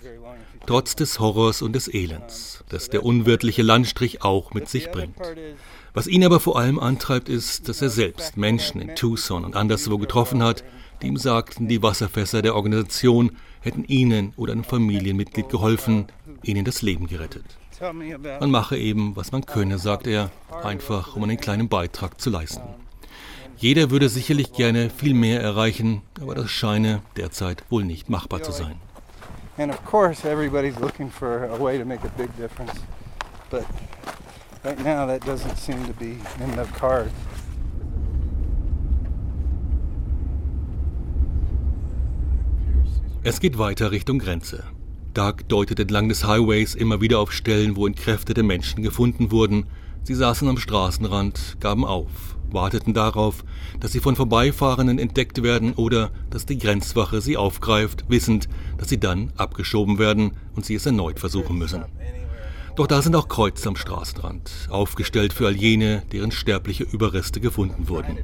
Trotz 0.66 0.94
des 0.94 1.18
Horrors 1.18 1.62
und 1.62 1.72
des 1.72 1.92
Elends, 1.92 2.62
das 2.68 2.90
der 2.90 3.04
unwirtliche 3.04 3.62
Landstrich 3.62 4.22
auch 4.22 4.54
mit 4.54 4.68
sich 4.68 4.90
bringt. 4.90 5.16
Was 5.92 6.06
ihn 6.06 6.24
aber 6.24 6.38
vor 6.38 6.58
allem 6.58 6.78
antreibt, 6.78 7.28
ist, 7.28 7.68
dass 7.68 7.82
er 7.82 7.90
selbst 7.90 8.36
Menschen 8.36 8.80
in 8.80 8.94
Tucson 8.94 9.44
und 9.44 9.56
anderswo 9.56 9.98
getroffen 9.98 10.42
hat, 10.42 10.62
die 11.02 11.08
ihm 11.08 11.16
sagten, 11.16 11.66
die 11.66 11.82
Wasserfässer 11.82 12.42
der 12.42 12.54
Organisation 12.54 13.32
hätten 13.60 13.84
ihnen 13.84 14.32
oder 14.36 14.52
einem 14.52 14.64
Familienmitglied 14.64 15.48
geholfen, 15.48 16.06
ihnen 16.42 16.64
das 16.64 16.82
Leben 16.82 17.06
gerettet. 17.06 17.44
Man 18.40 18.50
mache 18.50 18.76
eben, 18.76 19.16
was 19.16 19.32
man 19.32 19.46
könne, 19.46 19.78
sagt 19.78 20.06
er, 20.06 20.30
einfach 20.62 21.16
um 21.16 21.24
einen 21.24 21.38
kleinen 21.38 21.68
Beitrag 21.68 22.20
zu 22.20 22.30
leisten. 22.30 22.62
Jeder 23.56 23.90
würde 23.90 24.08
sicherlich 24.08 24.52
gerne 24.52 24.90
viel 24.90 25.14
mehr 25.14 25.42
erreichen, 25.42 26.02
aber 26.20 26.34
das 26.34 26.50
scheine 26.50 27.02
derzeit 27.16 27.64
wohl 27.68 27.84
nicht 27.84 28.08
machbar 28.08 28.42
zu 28.42 28.52
sein. 28.52 28.76
And 29.58 29.70
of 29.70 29.84
course 29.84 30.26
everybody's 30.26 30.78
looking 30.78 31.10
for 31.10 31.44
a 31.50 31.58
way 31.58 31.78
to 31.78 31.84
make 31.84 32.02
a 32.04 32.10
big 32.16 32.34
difference. 32.36 32.72
But 33.50 33.64
right 34.64 34.78
now 34.84 35.06
that 35.06 35.24
doesn't 35.24 35.56
seem 35.56 35.84
to 35.86 35.92
be 35.94 36.16
in 36.42 36.50
the 36.56 36.64
cards. 36.78 37.12
Es 43.22 43.40
geht 43.40 43.58
weiter 43.58 43.90
Richtung 43.90 44.18
Grenze. 44.18 44.64
Doug 45.12 45.48
deutet 45.48 45.78
entlang 45.78 46.08
des 46.08 46.24
Highways 46.24 46.74
immer 46.74 47.00
wieder 47.00 47.18
auf 47.18 47.32
Stellen, 47.32 47.76
wo 47.76 47.86
entkräftete 47.86 48.42
Menschen 48.42 48.82
gefunden 48.82 49.30
wurden. 49.30 49.66
Sie 50.04 50.14
saßen 50.14 50.48
am 50.48 50.56
Straßenrand, 50.56 51.58
gaben 51.60 51.84
auf, 51.84 52.36
warteten 52.50 52.94
darauf, 52.94 53.44
dass 53.78 53.92
sie 53.92 54.00
von 54.00 54.16
Vorbeifahrenden 54.16 54.98
entdeckt 54.98 55.42
werden 55.42 55.74
oder 55.74 56.10
dass 56.30 56.46
die 56.46 56.58
Grenzwache 56.58 57.20
sie 57.20 57.36
aufgreift, 57.36 58.04
wissend, 58.08 58.48
dass 58.78 58.88
sie 58.88 58.98
dann 58.98 59.32
abgeschoben 59.36 59.98
werden 59.98 60.32
und 60.54 60.64
sie 60.64 60.76
es 60.76 60.86
erneut 60.86 61.18
versuchen 61.18 61.58
müssen. 61.58 61.84
Doch 62.80 62.86
da 62.86 63.02
sind 63.02 63.14
auch 63.14 63.28
Kreuze 63.28 63.68
am 63.68 63.76
Straßenrand, 63.76 64.50
aufgestellt 64.70 65.34
für 65.34 65.46
all 65.46 65.54
jene, 65.54 66.02
deren 66.12 66.32
sterbliche 66.32 66.84
Überreste 66.84 67.38
gefunden 67.38 67.90
wurden. 67.90 68.16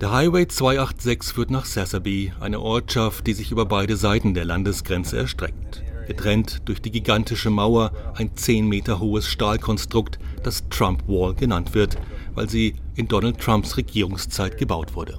Der 0.00 0.12
Highway 0.12 0.46
286 0.46 1.34
führt 1.34 1.50
nach 1.50 1.64
Sassabee, 1.64 2.32
eine 2.38 2.60
Ortschaft, 2.60 3.26
die 3.26 3.32
sich 3.32 3.50
über 3.50 3.66
beide 3.66 3.96
Seiten 3.96 4.34
der 4.34 4.44
Landesgrenze 4.44 5.18
erstreckt. 5.18 5.82
Getrennt 6.06 6.62
durch 6.66 6.80
die 6.80 6.92
gigantische 6.92 7.50
Mauer, 7.50 7.90
ein 8.14 8.36
10 8.36 8.68
Meter 8.68 9.00
hohes 9.00 9.26
Stahlkonstrukt, 9.26 10.20
das 10.44 10.68
Trump 10.68 11.08
Wall 11.08 11.34
genannt 11.34 11.74
wird, 11.74 11.96
weil 12.36 12.48
sie 12.48 12.76
in 12.94 13.08
Donald 13.08 13.40
Trumps 13.40 13.76
Regierungszeit 13.76 14.56
gebaut 14.56 14.94
wurde. 14.94 15.18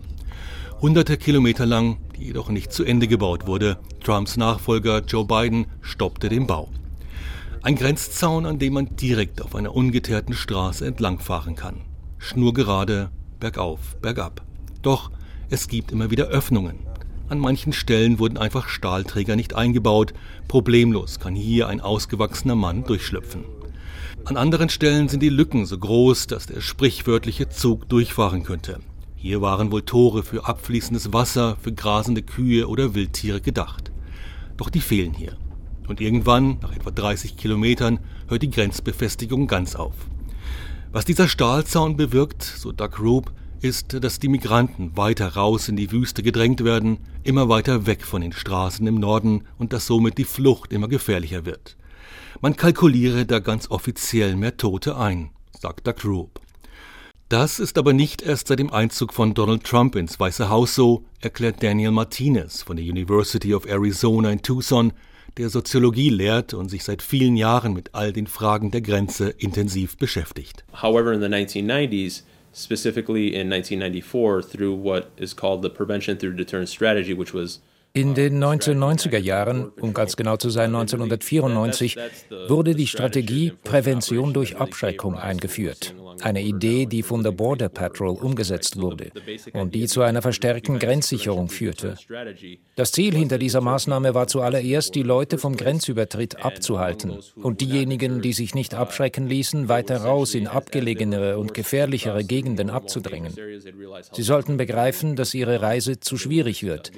Hunderte 0.79 1.17
Kilometer 1.17 1.65
lang, 1.65 1.97
die 2.17 2.27
jedoch 2.27 2.47
nicht 2.47 2.71
zu 2.71 2.85
Ende 2.85 3.09
gebaut 3.09 3.47
wurde. 3.47 3.79
Trumps 4.01 4.37
Nachfolger 4.37 4.99
Joe 4.99 5.25
Biden 5.25 5.65
stoppte 5.81 6.29
den 6.29 6.47
Bau. 6.47 6.69
Ein 7.63 7.75
Grenzzaun, 7.75 8.45
an 8.45 8.59
dem 8.59 8.73
man 8.73 8.97
direkt 8.97 9.41
auf 9.41 9.55
einer 9.55 9.73
ungeteerten 9.73 10.35
Straße 10.35 10.85
entlangfahren 10.85 11.55
kann. 11.55 11.85
Schnurgerade, 12.17 13.09
bergauf, 13.39 13.95
bergab. 14.01 14.43
Doch 14.81 15.11
es 15.49 15.69
gibt 15.69 15.93
immer 15.93 16.11
wieder 16.11 16.25
Öffnungen. 16.25 16.79
An 17.29 17.39
manchen 17.39 17.71
Stellen 17.71 18.19
wurden 18.19 18.37
einfach 18.37 18.67
Stahlträger 18.67 19.37
nicht 19.37 19.55
eingebaut. 19.55 20.13
Problemlos 20.49 21.21
kann 21.21 21.35
hier 21.35 21.69
ein 21.69 21.79
ausgewachsener 21.79 22.55
Mann 22.55 22.83
durchschlüpfen. 22.83 23.45
An 24.25 24.35
anderen 24.35 24.67
Stellen 24.67 25.07
sind 25.07 25.23
die 25.23 25.29
Lücken 25.29 25.65
so 25.65 25.77
groß, 25.77 26.27
dass 26.27 26.47
der 26.47 26.59
sprichwörtliche 26.59 27.47
Zug 27.47 27.87
durchfahren 27.87 28.43
könnte. 28.43 28.81
Hier 29.15 29.41
waren 29.41 29.71
wohl 29.71 29.83
Tore 29.83 30.23
für 30.23 30.45
abfließendes 30.45 31.13
Wasser, 31.13 31.55
für 31.61 31.71
grasende 31.71 32.23
Kühe 32.23 32.67
oder 32.67 32.93
Wildtiere 32.93 33.39
gedacht. 33.39 33.93
Doch 34.57 34.69
die 34.69 34.81
fehlen 34.81 35.13
hier. 35.13 35.37
Und 35.87 36.01
irgendwann, 36.01 36.59
nach 36.61 36.75
etwa 36.75 36.91
30 36.91 37.37
Kilometern, 37.37 37.99
hört 38.27 38.41
die 38.41 38.49
Grenzbefestigung 38.49 39.47
ganz 39.47 39.75
auf. 39.75 39.95
Was 40.91 41.05
dieser 41.05 41.27
Stahlzaun 41.27 41.97
bewirkt, 41.97 42.43
so 42.43 42.71
Doug 42.71 42.99
Roop, 42.99 43.31
ist, 43.61 44.03
dass 44.03 44.19
die 44.19 44.27
Migranten 44.27 44.95
weiter 44.97 45.29
raus 45.35 45.69
in 45.69 45.75
die 45.75 45.91
Wüste 45.91 46.21
gedrängt 46.21 46.63
werden, 46.63 46.97
immer 47.23 47.49
weiter 47.49 47.85
weg 47.85 48.03
von 48.03 48.21
den 48.21 48.33
Straßen 48.33 48.85
im 48.85 48.95
Norden 48.95 49.45
und 49.57 49.73
dass 49.73 49.87
somit 49.87 50.17
die 50.17 50.25
Flucht 50.25 50.73
immer 50.73 50.87
gefährlicher 50.87 51.45
wird. 51.45 51.77
Man 52.41 52.55
kalkuliere 52.55 53.25
da 53.25 53.39
ganz 53.39 53.71
offiziell 53.71 54.35
mehr 54.35 54.57
Tote 54.57 54.97
ein, 54.97 55.29
sagt 55.57 55.87
Doug 55.87 56.03
Roop. 56.03 56.41
Das 57.29 57.59
ist 57.59 57.77
aber 57.77 57.93
nicht 57.93 58.21
erst 58.21 58.49
seit 58.49 58.59
dem 58.59 58.71
Einzug 58.71 59.13
von 59.13 59.33
Donald 59.33 59.63
Trump 59.63 59.95
ins 59.95 60.19
Weiße 60.19 60.49
Haus 60.49 60.75
so, 60.75 61.05
erklärt 61.21 61.63
Daniel 61.63 61.91
Martinez 61.91 62.61
von 62.61 62.75
der 62.75 62.85
University 62.85 63.55
of 63.55 63.65
Arizona 63.65 64.29
in 64.29 64.41
Tucson, 64.41 64.93
der 65.37 65.49
Soziologie 65.49 66.09
lehrt 66.09 66.53
und 66.53 66.69
sich 66.69 66.83
seit 66.83 67.01
vielen 67.01 67.35
Jahren 67.35 67.73
mit 67.73 67.89
all 67.93 68.13
den 68.13 68.27
Fragen 68.27 68.71
der 68.71 68.81
Grenze 68.81 69.29
intensiv 69.29 69.97
beschäftigt. 69.97 70.63
However, 70.81 71.13
in 71.13 71.21
the 71.21 71.27
1990s, 71.27 72.23
specifically 72.53 73.33
in 73.33 73.51
1994, 73.51 74.51
through 74.51 74.75
what 74.75 75.07
is 75.17 75.35
called 75.35 75.63
the 75.63 75.69
prevention 75.69 76.17
through 76.17 76.35
deterrence 76.35 76.71
strategy, 76.71 77.17
which 77.17 77.33
was 77.33 77.61
in 77.95 78.15
den 78.15 78.43
1990er 78.43 79.19
Jahren, 79.19 79.69
um 79.79 79.93
ganz 79.93 80.15
genau 80.15 80.35
zu 80.37 80.49
sein 80.49 80.75
1994, 80.75 81.95
wurde 82.47 82.73
die 82.73 82.87
Strategie 82.87 83.53
Prävention 83.63 84.33
durch 84.33 84.57
Abschreckung 84.57 85.15
eingeführt. 85.15 85.93
Eine 86.21 86.41
Idee, 86.41 86.85
die 86.85 87.03
von 87.03 87.23
der 87.23 87.31
Border 87.31 87.69
Patrol 87.69 88.15
umgesetzt 88.17 88.79
wurde 88.79 89.11
und 89.53 89.75
die 89.75 89.87
zu 89.87 90.01
einer 90.01 90.21
verstärkten 90.21 90.79
Grenzsicherung 90.79 91.49
führte. 91.49 91.95
Das 92.75 92.91
Ziel 92.91 93.15
hinter 93.15 93.37
dieser 93.37 93.61
Maßnahme 93.61 94.13
war 94.13 94.27
zuallererst, 94.27 94.95
die 94.95 95.03
Leute 95.03 95.37
vom 95.37 95.57
Grenzübertritt 95.57 96.43
abzuhalten 96.43 97.19
und 97.35 97.61
diejenigen, 97.61 98.21
die 98.21 98.33
sich 98.33 98.55
nicht 98.55 98.73
abschrecken 98.73 99.27
ließen, 99.27 99.69
weiter 99.69 99.97
raus 99.97 100.35
in 100.35 100.47
abgelegenere 100.47 101.37
und 101.37 101.53
gefährlichere 101.53 102.23
Gegenden 102.23 102.69
abzudrängen. 102.69 103.33
Sie 104.11 104.23
sollten 104.23 104.57
begreifen, 104.57 105.15
dass 105.15 105.33
ihre 105.33 105.61
Reise 105.61 105.99
zu 105.99 106.17
schwierig 106.17 106.63
wird. 106.63 106.91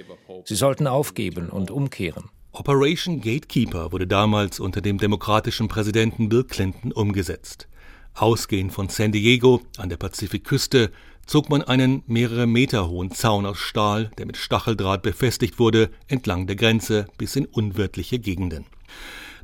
Sie 0.44 0.56
sollten 0.56 0.85
aufgeben 0.88 1.50
und 1.50 1.72
umkehren. 1.72 2.26
Operation 2.52 3.20
Gatekeeper 3.20 3.92
wurde 3.92 4.08
damals 4.08 4.60
unter 4.60 4.82
dem 4.82 4.98
demokratischen 4.98 5.68
Präsidenten 5.68 6.30
Bill 6.30 6.46
Clinton 6.46 6.92
umgesetzt. 6.92 7.68
Ausgehend 8.14 8.72
von 8.72 8.88
San 8.88 9.12
Diego 9.12 9.62
an 9.78 9.90
der 9.90 9.98
Pazifikküste 9.98 10.92
zog 11.26 11.50
man 11.50 11.64
einen 11.64 12.04
mehrere 12.08 12.48
Meter 12.48 12.88
hohen 12.88 13.12
Zaun 13.12 13.46
aus 13.46 13.58
Stahl, 13.58 14.12
der 14.18 14.26
mit 14.26 14.38
Stacheldraht 14.38 15.02
befestigt 15.02 15.60
wurde, 15.60 15.90
entlang 16.08 16.48
der 16.48 16.56
Grenze 16.56 17.08
bis 17.18 17.36
in 17.36 17.46
unwirtliche 17.46 18.20
Gegenden. 18.20 18.66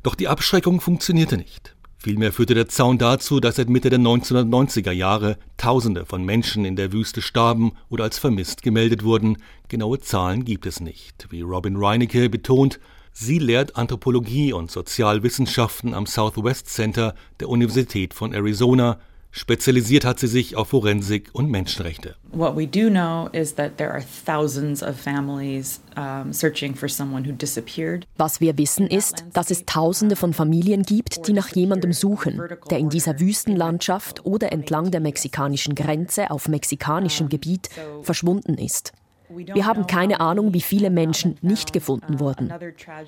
Doch 0.02 0.14
die 0.14 0.28
Abschreckung 0.28 0.80
funktionierte 0.80 1.36
nicht. 1.36 1.74
Vielmehr 2.02 2.32
führte 2.32 2.54
der 2.54 2.66
Zaun 2.66 2.98
dazu, 2.98 3.38
dass 3.38 3.54
seit 3.54 3.68
Mitte 3.68 3.88
der 3.88 4.00
1990er 4.00 4.90
Jahre 4.90 5.38
Tausende 5.56 6.04
von 6.04 6.24
Menschen 6.24 6.64
in 6.64 6.74
der 6.74 6.92
Wüste 6.92 7.22
starben 7.22 7.74
oder 7.90 8.02
als 8.02 8.18
vermisst 8.18 8.64
gemeldet 8.64 9.04
wurden. 9.04 9.36
Genaue 9.68 10.00
Zahlen 10.00 10.44
gibt 10.44 10.66
es 10.66 10.80
nicht. 10.80 11.28
Wie 11.30 11.42
Robin 11.42 11.76
Reinecke 11.76 12.28
betont, 12.28 12.80
Sie 13.12 13.38
lehrt 13.38 13.76
Anthropologie 13.76 14.52
und 14.52 14.68
Sozialwissenschaften 14.72 15.94
am 15.94 16.06
Southwest 16.06 16.68
Center 16.70 17.14
der 17.38 17.48
Universität 17.48 18.14
von 18.14 18.34
Arizona. 18.34 18.98
Spezialisiert 19.34 20.04
hat 20.04 20.20
sie 20.20 20.26
sich 20.26 20.56
auf 20.56 20.68
Forensik 20.68 21.30
und 21.32 21.50
Menschenrechte. 21.50 22.16
What 22.32 22.54
we 22.54 22.66
do 22.66 22.90
know 22.90 23.28
is 23.32 23.54
that 23.54 23.78
there 23.78 23.90
are 23.90 24.04
thousands 24.26 24.82
of 24.82 24.94
families 25.00 25.80
um, 25.96 26.34
searching 26.34 26.74
for 26.74 26.86
someone 26.86 27.26
who 27.26 27.32
disappeared. 27.32 28.06
Was 28.18 28.42
wir 28.42 28.58
wissen 28.58 28.86
ist, 28.86 29.24
dass 29.32 29.50
es 29.50 29.64
Tausende 29.64 30.16
von 30.16 30.34
Familien 30.34 30.82
gibt, 30.82 31.26
die 31.26 31.32
nach 31.32 31.48
jemandem 31.48 31.94
suchen, 31.94 32.42
der 32.70 32.78
in 32.78 32.90
dieser 32.90 33.20
Wüstenlandschaft 33.20 34.26
oder 34.26 34.52
entlang 34.52 34.90
der 34.90 35.00
mexikanischen 35.00 35.74
Grenze 35.74 36.30
auf 36.30 36.46
mexikanischem 36.46 37.30
Gebiet 37.30 37.70
verschwunden 38.02 38.58
ist. 38.58 38.92
Wir 39.36 39.66
haben 39.66 39.86
keine 39.86 40.20
Ahnung, 40.20 40.54
wie 40.54 40.60
viele 40.60 40.90
Menschen 40.90 41.36
nicht 41.42 41.72
gefunden 41.72 42.20
wurden. 42.20 42.52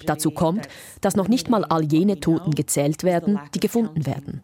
Dazu 0.07 0.31
kommt, 0.31 0.69
dass 1.01 1.17
noch 1.17 1.29
nicht 1.29 1.51
mal 1.51 1.65
all 1.65 1.85
jene 1.85 2.21
Toten 2.21 2.53
gezählt 2.53 3.05
werden, 3.05 3.39
die 3.55 3.61
gefunden 3.61 4.07
werden. 4.07 4.43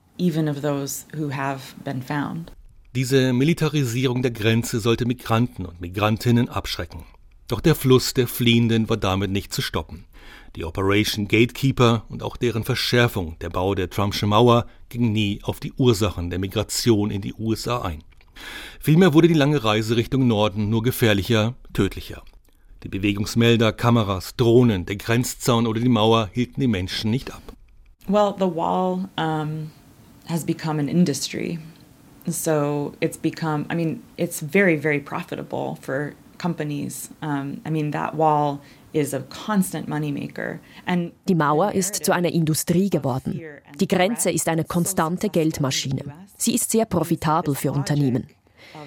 Diese 2.95 3.33
Militarisierung 3.33 4.23
der 4.23 4.33
Grenze 4.33 4.81
sollte 4.81 5.07
Migranten 5.07 5.65
und 5.65 5.81
Migrantinnen 5.81 6.49
abschrecken. 6.49 7.05
Doch 7.47 7.61
der 7.61 7.75
Fluss 7.75 8.15
der 8.15 8.29
Fliehenden 8.29 8.89
war 8.89 8.97
damit 8.97 9.31
nicht 9.31 9.53
zu 9.53 9.63
stoppen. 9.63 10.07
Die 10.57 10.65
Operation 10.65 11.29
Gatekeeper 11.29 12.05
und 12.09 12.23
auch 12.23 12.37
deren 12.37 12.65
Verschärfung, 12.65 13.37
der 13.41 13.51
Bau 13.51 13.75
der 13.75 13.91
Trumpschen 13.91 14.29
Mauer, 14.29 14.67
ging 14.89 15.13
nie 15.13 15.41
auf 15.43 15.61
die 15.61 15.73
Ursachen 15.73 16.31
der 16.31 16.41
Migration 16.41 17.11
in 17.11 17.23
die 17.23 17.35
USA 17.35 17.83
ein. 17.83 18.03
Vielmehr 18.81 19.13
wurde 19.13 19.29
die 19.29 19.35
lange 19.35 19.63
Reise 19.63 19.97
Richtung 19.97 20.27
Norden 20.27 20.71
nur 20.71 20.83
gefährlicher, 20.83 21.55
tödlicher. 21.73 22.23
Die 22.83 22.89
Bewegungsmelder, 22.89 23.73
Kameras, 23.73 24.37
Drohnen, 24.37 24.87
der 24.87 24.97
Grenzzaun 24.97 25.67
oder 25.67 25.81
die 25.81 25.89
Mauer 25.89 26.31
hielten 26.33 26.61
die 26.61 26.67
Menschen 26.67 27.11
nicht 27.11 27.31
ab. 27.31 27.43
Well, 28.09 28.35
the 28.39 28.47
wall 28.47 29.09
um, 29.19 29.71
has 30.29 30.45
become 30.45 30.81
an 30.81 30.89
industry. 30.89 31.59
So 32.27 32.95
it's 33.01 33.19
become, 33.19 33.67
I 33.71 33.75
mean, 33.75 34.03
it's 34.17 34.41
very, 34.41 34.77
very 34.77 35.01
profitable 35.01 35.77
for 35.81 36.15
companies. 36.39 37.11
Um, 37.23 37.61
I 37.67 37.71
mean, 37.71 37.93
that 37.93 38.15
wall 38.15 38.61
die 41.29 41.35
Mauer 41.35 41.73
ist 41.73 42.05
zu 42.05 42.13
einer 42.13 42.33
Industrie 42.33 42.91
geworden. 42.91 43.41
Die 43.79 43.89
Grenze 43.89 44.31
ist 44.31 44.49
eine 44.49 44.65
konstante 44.65 45.29
Geldmaschine. 45.29 46.05
Sie 46.37 46.55
ist 46.55 46.71
sehr 46.71 46.87
profitabel 46.87 47.55
für 47.55 47.73
Unternehmen. 47.73 48.27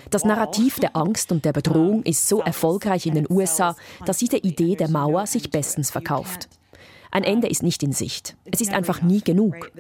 Das 0.10 0.26
Narrativ 0.26 0.80
der 0.80 0.96
Angst 0.96 1.32
und 1.32 1.46
der 1.46 1.54
Bedrohung 1.54 2.04
ist 2.04 2.28
so 2.28 2.42
erfolgreich 2.42 3.06
in 3.06 3.16
den 3.16 3.28
USA, 3.30 3.76
dass 4.06 4.18
diese 4.18 4.38
Idee 4.38 4.76
der 4.76 4.90
Mauer 4.90 5.26
sich 5.28 5.50
bestens 5.50 5.92
verkauft. 5.92 6.50
Ein 7.14 7.24
Ende 7.24 7.48
ist 7.48 7.62
nicht 7.62 7.84
in 7.84 7.92
Sicht. 7.92 8.36
Es 8.52 8.60
ist 8.60 8.74
einfach 8.74 9.04
nie 9.04 9.22
genug. 9.22 9.72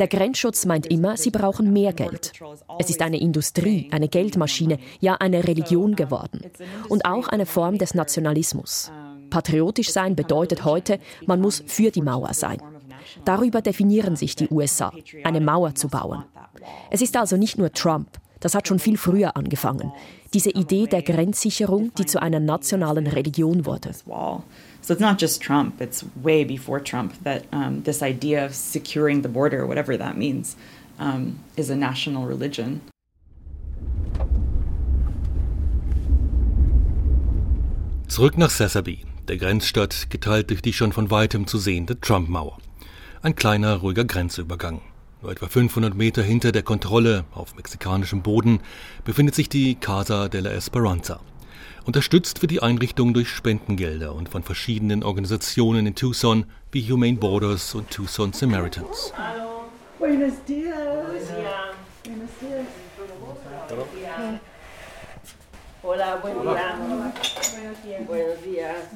Der 0.00 0.08
Grenzschutz 0.08 0.66
meint 0.66 0.88
immer, 0.88 1.16
sie 1.16 1.30
brauchen 1.30 1.72
mehr 1.72 1.92
Geld. 1.92 2.32
Es 2.80 2.90
ist 2.90 3.00
eine 3.00 3.20
Industrie, 3.20 3.88
eine 3.92 4.08
Geldmaschine, 4.08 4.80
ja 4.98 5.14
eine 5.14 5.46
Religion 5.46 5.94
geworden. 5.94 6.40
Und 6.88 7.04
auch 7.04 7.28
eine 7.28 7.46
Form 7.46 7.78
des 7.78 7.94
Nationalismus. 7.94 8.90
Patriotisch 9.30 9.90
sein 9.90 10.16
bedeutet 10.16 10.64
heute, 10.64 10.98
man 11.26 11.40
muss 11.40 11.62
für 11.66 11.90
die 11.90 12.02
Mauer 12.02 12.34
sein. 12.34 12.58
Darüber 13.24 13.62
definieren 13.62 14.16
sich 14.16 14.36
die 14.36 14.48
USA, 14.50 14.92
eine 15.24 15.40
Mauer 15.40 15.74
zu 15.74 15.88
bauen. 15.88 16.24
Es 16.90 17.00
ist 17.00 17.16
also 17.16 17.36
nicht 17.36 17.58
nur 17.58 17.72
Trump, 17.72 18.18
das 18.40 18.54
hat 18.54 18.66
schon 18.66 18.78
viel 18.78 18.96
früher 18.96 19.36
angefangen. 19.36 19.92
Diese 20.32 20.50
Idee 20.50 20.86
der 20.86 21.02
Grenzsicherung, 21.02 21.92
die 21.94 22.06
zu 22.06 22.20
einer 22.20 22.40
nationalen 22.40 23.06
Religion 23.06 23.66
wurde. 23.66 23.92
So 24.82 24.94
it's 24.94 25.00
not 25.00 25.20
just 25.20 25.42
Trump, 25.42 25.80
it's 25.80 26.06
way 26.22 26.42
before 26.42 26.82
Trump 26.82 27.12
that 27.24 27.42
um, 27.52 27.82
this 27.84 28.02
idea 28.02 28.46
of 28.46 28.54
securing 28.54 29.22
the 29.22 29.28
border, 29.28 29.66
whatever 29.66 29.96
that 29.98 30.16
means, 30.16 30.56
um, 30.98 31.38
is 31.56 31.70
a 31.70 31.76
national 31.76 32.26
religion. 32.26 32.80
Zurück 38.08 38.38
nach 38.38 38.50
Sassabee 38.50 39.09
der 39.30 39.38
Grenzstadt, 39.38 40.10
geteilt 40.10 40.50
durch 40.50 40.60
die 40.60 40.72
schon 40.72 40.92
von 40.92 41.12
weitem 41.12 41.46
zu 41.46 41.56
sehende 41.56 42.00
Trump-Mauer. 42.00 42.58
Ein 43.22 43.36
kleiner, 43.36 43.76
ruhiger 43.76 44.04
Grenzübergang. 44.04 44.80
Nur 45.22 45.30
etwa 45.30 45.46
500 45.46 45.94
Meter 45.94 46.20
hinter 46.20 46.50
der 46.50 46.64
Kontrolle 46.64 47.24
auf 47.32 47.54
mexikanischem 47.54 48.22
Boden 48.22 48.58
befindet 49.04 49.36
sich 49.36 49.48
die 49.48 49.76
Casa 49.76 50.28
de 50.28 50.40
la 50.40 50.50
Esperanza. 50.50 51.20
Unterstützt 51.84 52.42
wird 52.42 52.50
die 52.50 52.60
Einrichtung 52.60 53.14
durch 53.14 53.28
Spendengelder 53.28 54.16
und 54.16 54.28
von 54.28 54.42
verschiedenen 54.42 55.04
Organisationen 55.04 55.86
in 55.86 55.94
Tucson 55.94 56.46
wie 56.72 56.90
Humane 56.90 57.16
Borders 57.16 57.76
und 57.76 57.88
Tucson 57.88 58.32
Samaritans. 58.32 59.12
Hallo. 59.16 59.66
Buenos 60.00 60.42
dias. 60.44 60.74
Buenos 62.02 62.30
dias. 62.40 62.80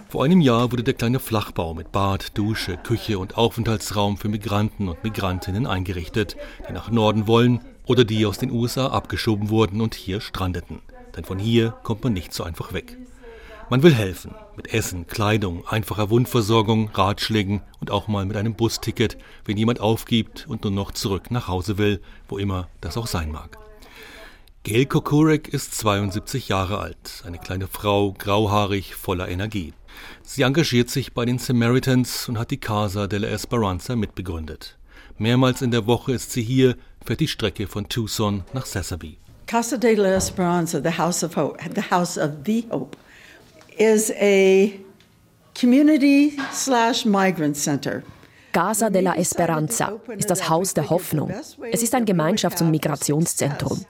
Vor 0.08 0.24
einem 0.24 0.40
Jahr 0.40 0.72
wurde 0.72 0.82
der 0.82 0.94
kleine 0.94 1.18
Flachbau 1.18 1.74
mit 1.74 1.92
Bad, 1.92 2.36
Dusche, 2.36 2.76
Küche 2.76 3.18
und 3.18 3.36
Aufenthaltsraum 3.36 4.16
für 4.16 4.28
Migranten 4.28 4.88
und 4.88 5.02
Migrantinnen 5.02 5.66
eingerichtet, 5.66 6.36
die 6.68 6.72
nach 6.72 6.90
Norden 6.90 7.26
wollen 7.26 7.60
oder 7.86 8.04
die 8.04 8.26
aus 8.26 8.38
den 8.38 8.50
USA 8.50 8.88
abgeschoben 8.88 9.50
wurden 9.50 9.80
und 9.80 9.94
hier 9.94 10.20
strandeten. 10.20 10.80
Denn 11.16 11.24
von 11.24 11.38
hier 11.38 11.70
kommt 11.82 12.04
man 12.04 12.12
nicht 12.12 12.32
so 12.32 12.44
einfach 12.44 12.72
weg. 12.72 12.96
Man 13.70 13.82
will 13.82 13.94
helfen, 13.94 14.34
mit 14.56 14.74
Essen, 14.74 15.06
Kleidung, 15.06 15.66
einfacher 15.66 16.10
Wundversorgung, 16.10 16.90
Ratschlägen 16.92 17.62
und 17.80 17.90
auch 17.90 18.08
mal 18.08 18.26
mit 18.26 18.36
einem 18.36 18.54
Busticket, 18.54 19.16
wenn 19.46 19.56
jemand 19.56 19.80
aufgibt 19.80 20.46
und 20.48 20.64
nur 20.64 20.72
noch 20.72 20.92
zurück 20.92 21.30
nach 21.30 21.48
Hause 21.48 21.78
will, 21.78 22.00
wo 22.28 22.36
immer 22.36 22.68
das 22.82 22.98
auch 22.98 23.06
sein 23.06 23.32
mag. 23.32 23.63
Gail 24.66 24.86
Kokurek 24.86 25.48
ist 25.48 25.74
72 25.74 26.48
Jahre 26.48 26.78
alt, 26.78 27.22
eine 27.26 27.36
kleine 27.36 27.66
Frau, 27.66 28.14
grauhaarig, 28.16 28.94
voller 28.94 29.28
Energie. 29.28 29.74
Sie 30.22 30.40
engagiert 30.40 30.88
sich 30.88 31.12
bei 31.12 31.26
den 31.26 31.38
Samaritans 31.38 32.30
und 32.30 32.38
hat 32.38 32.50
die 32.50 32.56
Casa 32.56 33.06
de 33.06 33.18
la 33.18 33.28
Esperanza 33.28 33.94
mitbegründet. 33.94 34.78
Mehrmals 35.18 35.60
in 35.60 35.70
der 35.70 35.86
Woche 35.86 36.12
ist 36.12 36.32
sie 36.32 36.40
hier, 36.40 36.76
fährt 37.04 37.20
die 37.20 37.28
Strecke 37.28 37.66
von 37.66 37.90
Tucson 37.90 38.42
nach 38.54 38.64
Sesame. 38.64 39.18
Casa 39.44 39.76
de 39.76 39.96
la 39.96 40.14
Esperanza, 40.14 40.80
the 40.82 40.96
House 40.96 41.22
of 41.22 41.36
Hope, 41.36 41.62
the 41.74 41.94
House 41.94 42.16
of 42.16 42.30
the 42.46 42.64
Hope, 42.70 42.96
is 43.76 44.10
a 44.18 44.72
community 45.60 46.38
slash 46.54 47.04
migrant 47.04 47.58
center. 47.58 48.02
Casa 48.54 48.88
de 48.88 49.02
la 49.02 49.14
Esperanza 49.16 49.92
ist 50.16 50.30
das 50.30 50.48
Haus 50.48 50.72
der 50.72 50.88
Hoffnung. 50.88 51.30
Es 51.70 51.82
ist 51.82 51.94
ein 51.94 52.06
Gemeinschafts- 52.06 52.62
und 52.62 52.70
Migrationszentrum. 52.70 53.84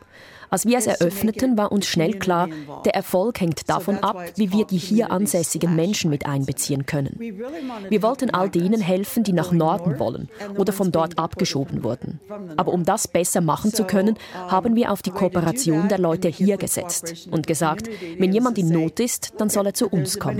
Als 0.54 0.66
wir 0.66 0.78
es 0.78 0.86
eröffneten, 0.86 1.58
war 1.58 1.72
uns 1.72 1.84
schnell 1.84 2.16
klar, 2.16 2.48
der 2.84 2.94
Erfolg 2.94 3.40
hängt 3.40 3.68
davon 3.68 3.98
ab, 3.98 4.24
wie 4.36 4.52
wir 4.52 4.64
die 4.64 4.76
hier 4.76 5.10
ansässigen 5.10 5.74
Menschen 5.74 6.10
mit 6.10 6.26
einbeziehen 6.26 6.86
können. 6.86 7.16
Wir 7.18 8.02
wollten 8.04 8.30
all 8.30 8.50
denen 8.50 8.80
helfen, 8.80 9.24
die 9.24 9.32
nach 9.32 9.50
Norden 9.50 9.98
wollen 9.98 10.28
oder 10.56 10.72
von 10.72 10.92
dort 10.92 11.18
abgeschoben 11.18 11.82
wurden. 11.82 12.20
Aber 12.56 12.72
um 12.72 12.84
das 12.84 13.08
besser 13.08 13.40
machen 13.40 13.74
zu 13.74 13.82
können, 13.82 14.16
haben 14.32 14.76
wir 14.76 14.92
auf 14.92 15.02
die 15.02 15.10
Kooperation 15.10 15.88
der 15.88 15.98
Leute 15.98 16.28
hier 16.28 16.56
gesetzt 16.56 17.26
und 17.32 17.48
gesagt, 17.48 17.90
wenn 18.18 18.32
jemand 18.32 18.56
in 18.56 18.68
Not 18.68 19.00
ist, 19.00 19.32
dann 19.38 19.50
soll 19.50 19.66
er 19.66 19.74
zu 19.74 19.88
uns 19.88 20.20
kommen. 20.20 20.38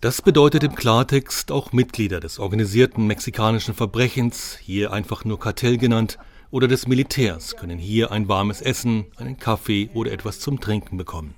Das 0.00 0.20
bedeutet 0.20 0.64
im 0.64 0.74
Klartext 0.74 1.52
auch 1.52 1.70
Mitglieder 1.70 2.18
des 2.18 2.40
organisierten 2.40 3.06
mexikanischen 3.06 3.74
Verbrechens, 3.74 4.58
hier 4.60 4.92
einfach 4.92 5.24
nur 5.24 5.38
Kartell 5.38 5.78
genannt, 5.78 6.18
oder 6.52 6.68
des 6.68 6.86
Militärs 6.86 7.56
können 7.56 7.78
hier 7.78 8.12
ein 8.12 8.28
warmes 8.28 8.60
Essen, 8.60 9.06
einen 9.16 9.38
Kaffee 9.38 9.90
oder 9.94 10.12
etwas 10.12 10.38
zum 10.38 10.60
Trinken 10.60 10.96
bekommen. 10.96 11.34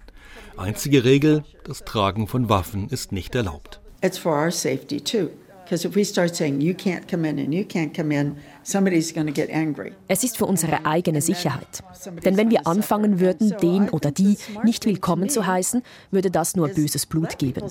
Einzige 0.56 1.04
Regel, 1.04 1.44
das 1.64 1.84
Tragen 1.84 2.26
von 2.26 2.48
Waffen 2.50 2.88
ist 2.90 3.12
nicht 3.12 3.34
erlaubt. 3.34 3.80
It's 4.02 4.18
for 4.18 4.32
our 4.32 4.50
safety 4.50 5.00
too. 5.00 5.30
Because 5.64 5.88
if 5.88 5.96
we 5.96 6.04
start 6.04 6.36
saying 6.36 6.60
you 6.60 6.74
can't 6.74 7.08
come 7.08 7.26
in 7.26 7.38
and 7.38 7.54
you 7.54 7.62
can't 7.62 7.96
come 7.96 8.14
in, 8.14 8.36
somebody's 8.64 9.14
going 9.14 9.26
to 9.26 9.32
get 9.32 9.50
angry. 9.50 9.92
Es 10.08 10.22
ist 10.22 10.36
für 10.36 10.44
unsere 10.44 10.84
eigene 10.84 11.22
Sicherheit. 11.22 11.82
Denn 12.24 12.36
wenn 12.36 12.50
wir 12.50 12.66
anfangen 12.66 13.18
würden, 13.18 13.54
den 13.62 13.88
oder 13.88 14.10
die 14.10 14.36
nicht 14.64 14.84
willkommen 14.84 15.30
zu 15.30 15.46
heißen, 15.46 15.82
würde 16.10 16.30
das 16.30 16.54
nur 16.54 16.68
böses 16.68 17.06
Blut 17.06 17.38
geben. 17.38 17.64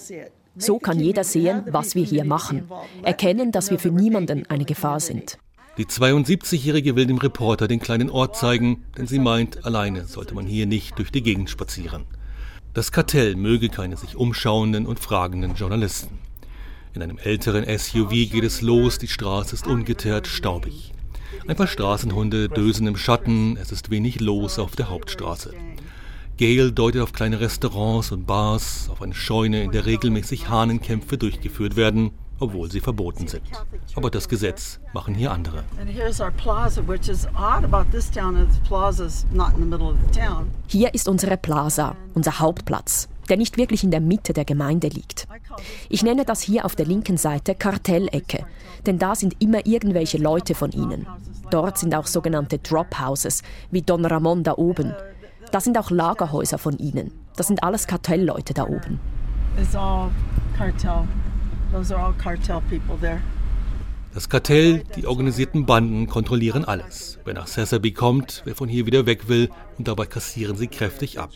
So 0.56 0.80
kann 0.80 1.00
jeder 1.00 1.24
sehen, 1.24 1.64
was 1.68 1.94
wir 1.94 2.04
hier 2.04 2.24
machen, 2.26 2.70
erkennen, 3.04 3.52
dass 3.52 3.70
wir 3.70 3.80
für 3.80 3.92
niemanden 3.92 4.46
eine 4.50 4.66
Gefahr 4.66 5.00
sind. 5.00 5.38
Die 5.76 5.86
72-Jährige 5.86 6.96
will 6.96 7.08
dem 7.08 7.18
Reporter 7.18 7.68
den 7.68 7.80
kleinen 7.80 8.12
Ort 8.12 8.36
zeigen, 8.36 8.84
denn 8.96 9.08
sie 9.08 9.18
meint, 9.18 9.66
alleine 9.66 10.06
sollte 10.06 10.36
man 10.36 10.46
hier 10.46 10.68
nicht 10.68 11.00
durch 11.00 11.12
die 11.12 11.24
Gegend 11.24 11.50
spazieren. 11.50 12.06
Das 12.76 12.92
Kartell 12.92 13.36
möge 13.36 13.70
keine 13.70 13.98
sich 13.98 14.16
umschauenden 14.16 14.86
und 14.86 15.00
fragenden 15.00 15.56
Journalisten. 15.56 16.20
In 16.94 17.02
einem 17.02 17.18
älteren 17.18 17.66
SUV 17.66 18.12
geht 18.12 18.44
es 18.44 18.62
los, 18.62 19.00
die 19.00 19.08
Straße 19.08 19.56
ist 19.56 19.66
ungeteert 19.66 20.28
staubig. 20.28 20.94
Ein 21.48 21.56
paar 21.56 21.66
Straßenhunde 21.66 22.50
dösen 22.50 22.86
im 22.86 22.96
Schatten, 22.96 23.58
es 23.58 23.72
ist 23.72 23.90
wenig 23.90 24.20
los 24.20 24.60
auf 24.60 24.76
der 24.76 24.92
Hauptstraße. 24.92 25.56
Gail 26.38 26.72
deutet 26.72 27.02
auf 27.02 27.14
kleine 27.14 27.40
Restaurants 27.40 28.12
und 28.12 28.28
Bars, 28.28 28.90
auf 28.92 29.02
eine 29.02 29.16
Scheune, 29.16 29.64
in 29.64 29.72
der 29.72 29.88
regelmäßig 29.88 30.50
Hahnenkämpfe 30.50 31.18
durchgeführt 31.18 31.76
werden 31.76 32.12
obwohl 32.40 32.72
sie 32.72 32.80
verboten 32.80 33.28
sind. 33.28 33.44
Aber 33.96 34.10
das 34.10 34.28
Gesetz 34.28 34.80
machen 34.94 35.16
hier 35.16 35.32
andere. 35.32 35.64
Hier 40.68 40.94
ist 40.94 41.08
unsere 41.08 41.38
Plaza, 41.38 41.96
unser 42.14 42.40
Hauptplatz, 42.40 43.08
der 43.30 43.38
nicht 43.38 43.58
wirklich 43.58 43.84
in 43.84 43.92
der 43.92 44.02
Mitte 44.02 44.34
der 44.34 44.46
Gemeinde 44.46 44.88
liegt. 44.88 45.28
Ich 45.90 46.04
nenne 46.04 46.26
das 46.26 46.42
hier 46.42 46.66
auf 46.66 46.76
der 46.76 46.86
linken 46.86 47.18
Seite 47.18 47.56
Kartellecke, 47.56 48.46
denn 48.86 49.00
da 49.00 49.16
sind 49.16 49.36
immer 49.40 49.66
irgendwelche 49.66 50.18
Leute 50.18 50.56
von 50.56 50.72
ihnen. 50.72 51.08
Dort 51.50 51.78
sind 51.78 51.96
auch 51.96 52.08
sogenannte 52.08 52.58
Drop 52.58 53.00
Houses, 53.00 53.44
wie 53.72 53.82
Don 53.82 54.06
Ramon 54.06 54.44
da 54.44 54.56
oben. 54.58 54.94
Da 55.52 55.60
sind 55.60 55.78
auch 55.78 55.92
Lagerhäuser 55.92 56.58
von 56.58 56.78
ihnen. 56.78 57.12
Das 57.36 57.48
sind 57.48 57.64
alles 57.64 57.88
Kartellleute 57.88 58.54
da 58.54 58.64
oben. 58.64 59.00
It's 59.60 59.76
all 59.76 60.10
cartel. 60.58 61.08
Das 64.14 64.30
Kartell, 64.30 64.84
die 64.96 65.08
organisierten 65.08 65.66
Banden 65.66 66.06
kontrollieren 66.08 66.66
alles. 66.66 67.18
Wer 67.26 67.34
nach 67.34 67.48
Sesame 67.48 67.92
kommt, 67.92 68.44
wer 68.46 68.54
von 68.54 68.70
hier 68.70 68.86
wieder 68.86 69.08
weg 69.08 69.28
will, 69.28 69.50
und 69.80 69.88
dabei 69.88 70.06
kassieren 70.06 70.56
sie 70.56 70.68
kräftig 70.68 71.20
ab. 71.20 71.32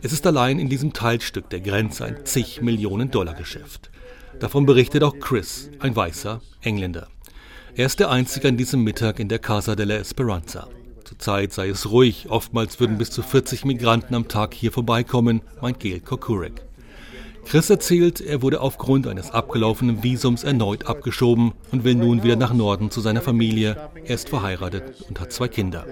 Es 0.00 0.12
ist 0.12 0.26
allein 0.26 0.58
in 0.58 0.70
diesem 0.70 0.94
Teilstück 0.94 1.50
der 1.50 1.60
Grenze 1.60 2.06
ein 2.06 2.24
zig 2.24 2.62
Millionen 2.62 3.10
Dollar 3.10 3.34
Geschäft. 3.34 3.90
Davon 4.40 4.64
berichtet 4.64 5.02
auch 5.02 5.18
Chris, 5.18 5.68
ein 5.80 5.94
weißer 5.94 6.40
Engländer. 6.62 7.08
Er 7.74 7.86
ist 7.86 8.00
der 8.00 8.10
Einzige 8.10 8.48
an 8.48 8.56
diesem 8.56 8.82
Mittag 8.84 9.18
in 9.18 9.28
der 9.28 9.38
Casa 9.38 9.76
de 9.76 9.84
la 9.84 9.96
Esperanza. 9.96 10.66
Zurzeit 11.04 11.52
sei 11.52 11.68
es 11.68 11.90
ruhig, 11.90 12.26
oftmals 12.30 12.80
würden 12.80 12.96
bis 12.96 13.10
zu 13.10 13.22
40 13.22 13.66
Migranten 13.66 14.14
am 14.14 14.28
Tag 14.28 14.54
hier 14.54 14.72
vorbeikommen, 14.72 15.42
meint 15.60 15.78
Gail 15.80 16.00
Kokurek. 16.00 16.67
Chris 17.48 17.70
erzählt, 17.70 18.20
er 18.20 18.42
wurde 18.42 18.60
aufgrund 18.60 19.06
eines 19.06 19.30
abgelaufenen 19.30 20.02
Visums 20.02 20.44
erneut 20.44 20.86
abgeschoben 20.86 21.52
und 21.72 21.82
will 21.82 21.94
nun 21.94 22.22
wieder 22.22 22.36
nach 22.36 22.52
Norden 22.52 22.90
zu 22.90 23.00
seiner 23.00 23.22
Familie. 23.22 23.88
Er 24.04 24.16
ist 24.16 24.28
verheiratet 24.28 25.06
und 25.08 25.18
hat 25.18 25.32
zwei 25.32 25.48
Kinder. 25.48 25.86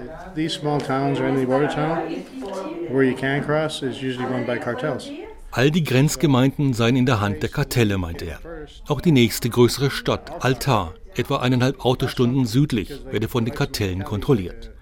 All 5.50 5.70
die 5.70 5.84
Grenzgemeinden 5.84 6.74
seien 6.74 6.96
in 6.96 7.06
der 7.06 7.22
Hand 7.22 7.42
der 7.42 7.48
Kartelle, 7.48 7.96
meint 7.96 8.20
er. 8.20 8.38
Auch 8.86 9.00
die 9.00 9.12
nächste 9.12 9.48
größere 9.48 9.90
Stadt, 9.90 10.44
Altar, 10.44 10.92
etwa 11.14 11.38
eineinhalb 11.38 11.82
Autostunden 11.82 12.44
südlich, 12.44 12.92
werde 13.10 13.28
von 13.28 13.46
den 13.46 13.54
Kartellen 13.54 14.04
kontrolliert. 14.04 14.72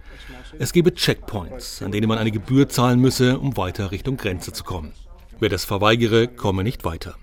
Es 0.59 0.73
gebe 0.73 0.93
Checkpoints, 0.93 1.83
an 1.83 1.93
denen 1.93 2.09
man 2.09 2.19
eine 2.19 2.33
Gebühr 2.33 2.69
zahlen 2.69 2.99
müsse, 2.99 3.39
um 3.39 3.57
weiter 3.57 3.93
Richtung 3.93 4.17
Grenze 4.17 4.53
zu 4.53 4.65
kommen. 4.65 4.93
Wer 5.41 5.49
das 5.49 5.65
verweigere, 5.65 6.29
komme 6.29 6.65
nicht 6.65 6.85
weiter. 6.85 7.17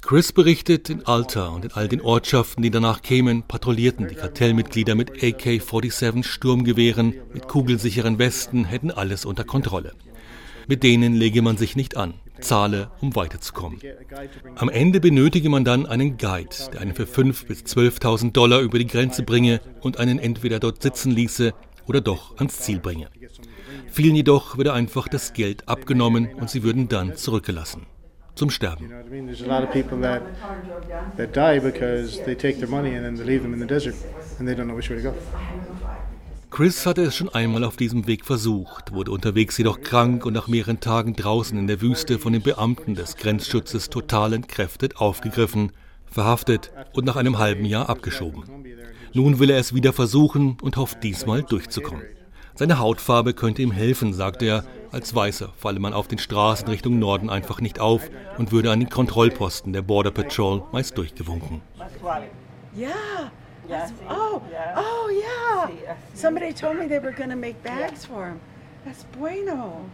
Chris 0.00 0.32
berichtet, 0.32 0.90
in 0.90 1.06
Alta 1.06 1.46
und 1.48 1.64
in 1.64 1.72
all 1.72 1.86
den 1.86 2.00
Ortschaften, 2.00 2.62
die 2.62 2.70
danach 2.70 3.02
kämen, 3.02 3.44
patrouillierten 3.44 4.08
die 4.08 4.16
Kartellmitglieder 4.16 4.96
mit 4.96 5.22
AK-47 5.22 6.24
Sturmgewehren, 6.24 7.14
mit 7.32 7.46
kugelsicheren 7.46 8.18
Westen, 8.18 8.64
hätten 8.64 8.90
alles 8.90 9.24
unter 9.24 9.44
Kontrolle. 9.44 9.92
Mit 10.66 10.82
denen 10.82 11.14
lege 11.14 11.40
man 11.40 11.56
sich 11.56 11.76
nicht 11.76 11.96
an, 11.96 12.14
zahle, 12.40 12.90
um 13.00 13.14
weiterzukommen. 13.14 13.78
Am 14.56 14.68
Ende 14.68 15.00
benötige 15.00 15.48
man 15.48 15.64
dann 15.64 15.86
einen 15.86 16.16
Guide, 16.16 16.56
der 16.72 16.80
einen 16.80 16.94
für 16.94 17.04
5.000 17.04 17.46
bis 17.46 17.60
12.000 17.60 18.32
Dollar 18.32 18.60
über 18.60 18.80
die 18.80 18.86
Grenze 18.88 19.22
bringe 19.22 19.60
und 19.80 19.98
einen 19.98 20.18
entweder 20.18 20.58
dort 20.58 20.82
sitzen 20.82 21.12
ließe 21.12 21.54
oder 21.86 22.00
doch 22.00 22.36
ans 22.38 22.58
Ziel 22.58 22.80
bringe. 22.80 23.08
Vielen 23.92 24.16
jedoch 24.16 24.56
würde 24.56 24.72
einfach 24.72 25.06
das 25.06 25.34
Geld 25.34 25.68
abgenommen 25.68 26.28
und 26.34 26.48
sie 26.48 26.62
würden 26.62 26.88
dann 26.88 27.14
zurückgelassen. 27.14 27.84
Zum 28.34 28.48
Sterben. 28.48 28.90
Chris 36.50 36.86
hatte 36.86 37.02
es 37.02 37.14
schon 37.14 37.28
einmal 37.28 37.64
auf 37.64 37.76
diesem 37.76 38.06
Weg 38.06 38.24
versucht, 38.24 38.94
wurde 38.94 39.10
unterwegs 39.10 39.58
jedoch 39.58 39.82
krank 39.82 40.24
und 40.24 40.32
nach 40.32 40.48
mehreren 40.48 40.80
Tagen 40.80 41.14
draußen 41.14 41.58
in 41.58 41.66
der 41.66 41.82
Wüste 41.82 42.18
von 42.18 42.32
den 42.32 42.42
Beamten 42.42 42.94
des 42.94 43.16
Grenzschutzes 43.16 43.90
total 43.90 44.32
entkräftet 44.32 44.96
aufgegriffen, 44.96 45.72
verhaftet 46.06 46.72
und 46.94 47.04
nach 47.04 47.16
einem 47.16 47.36
halben 47.36 47.66
Jahr 47.66 47.90
abgeschoben. 47.90 48.44
Nun 49.12 49.38
will 49.38 49.50
er 49.50 49.58
es 49.58 49.74
wieder 49.74 49.92
versuchen 49.92 50.56
und 50.62 50.78
hofft 50.78 51.02
diesmal 51.02 51.42
durchzukommen. 51.42 52.04
Seine 52.54 52.78
Hautfarbe 52.78 53.32
könnte 53.32 53.62
ihm 53.62 53.72
helfen, 53.72 54.12
sagt 54.12 54.42
er. 54.42 54.64
Als 54.90 55.14
Weißer 55.14 55.50
falle 55.56 55.80
man 55.80 55.94
auf 55.94 56.06
den 56.06 56.18
Straßen 56.18 56.68
Richtung 56.68 56.98
Norden 56.98 57.30
einfach 57.30 57.60
nicht 57.60 57.80
auf 57.80 58.10
und 58.36 58.52
würde 58.52 58.70
an 58.70 58.80
den 58.80 58.90
Kontrollposten 58.90 59.72
der 59.72 59.82
Border 59.82 60.10
Patrol 60.10 60.62
meist 60.70 60.98
durchgewunken. 60.98 61.62
Yeah. 62.76 63.30
Oh, 64.10 64.40
oh 64.76 65.10
yeah. 65.10 65.70
Somebody 66.14 66.52
told 66.52 66.78
me 66.78 66.88
they 66.88 67.02
were 67.02 67.12
going 67.12 67.30
to 67.30 67.36
make 67.36 67.62
bags 67.62 68.04
for 68.04 68.26
him. 68.26 68.40
That's 68.84 69.04
bueno. 69.18 69.86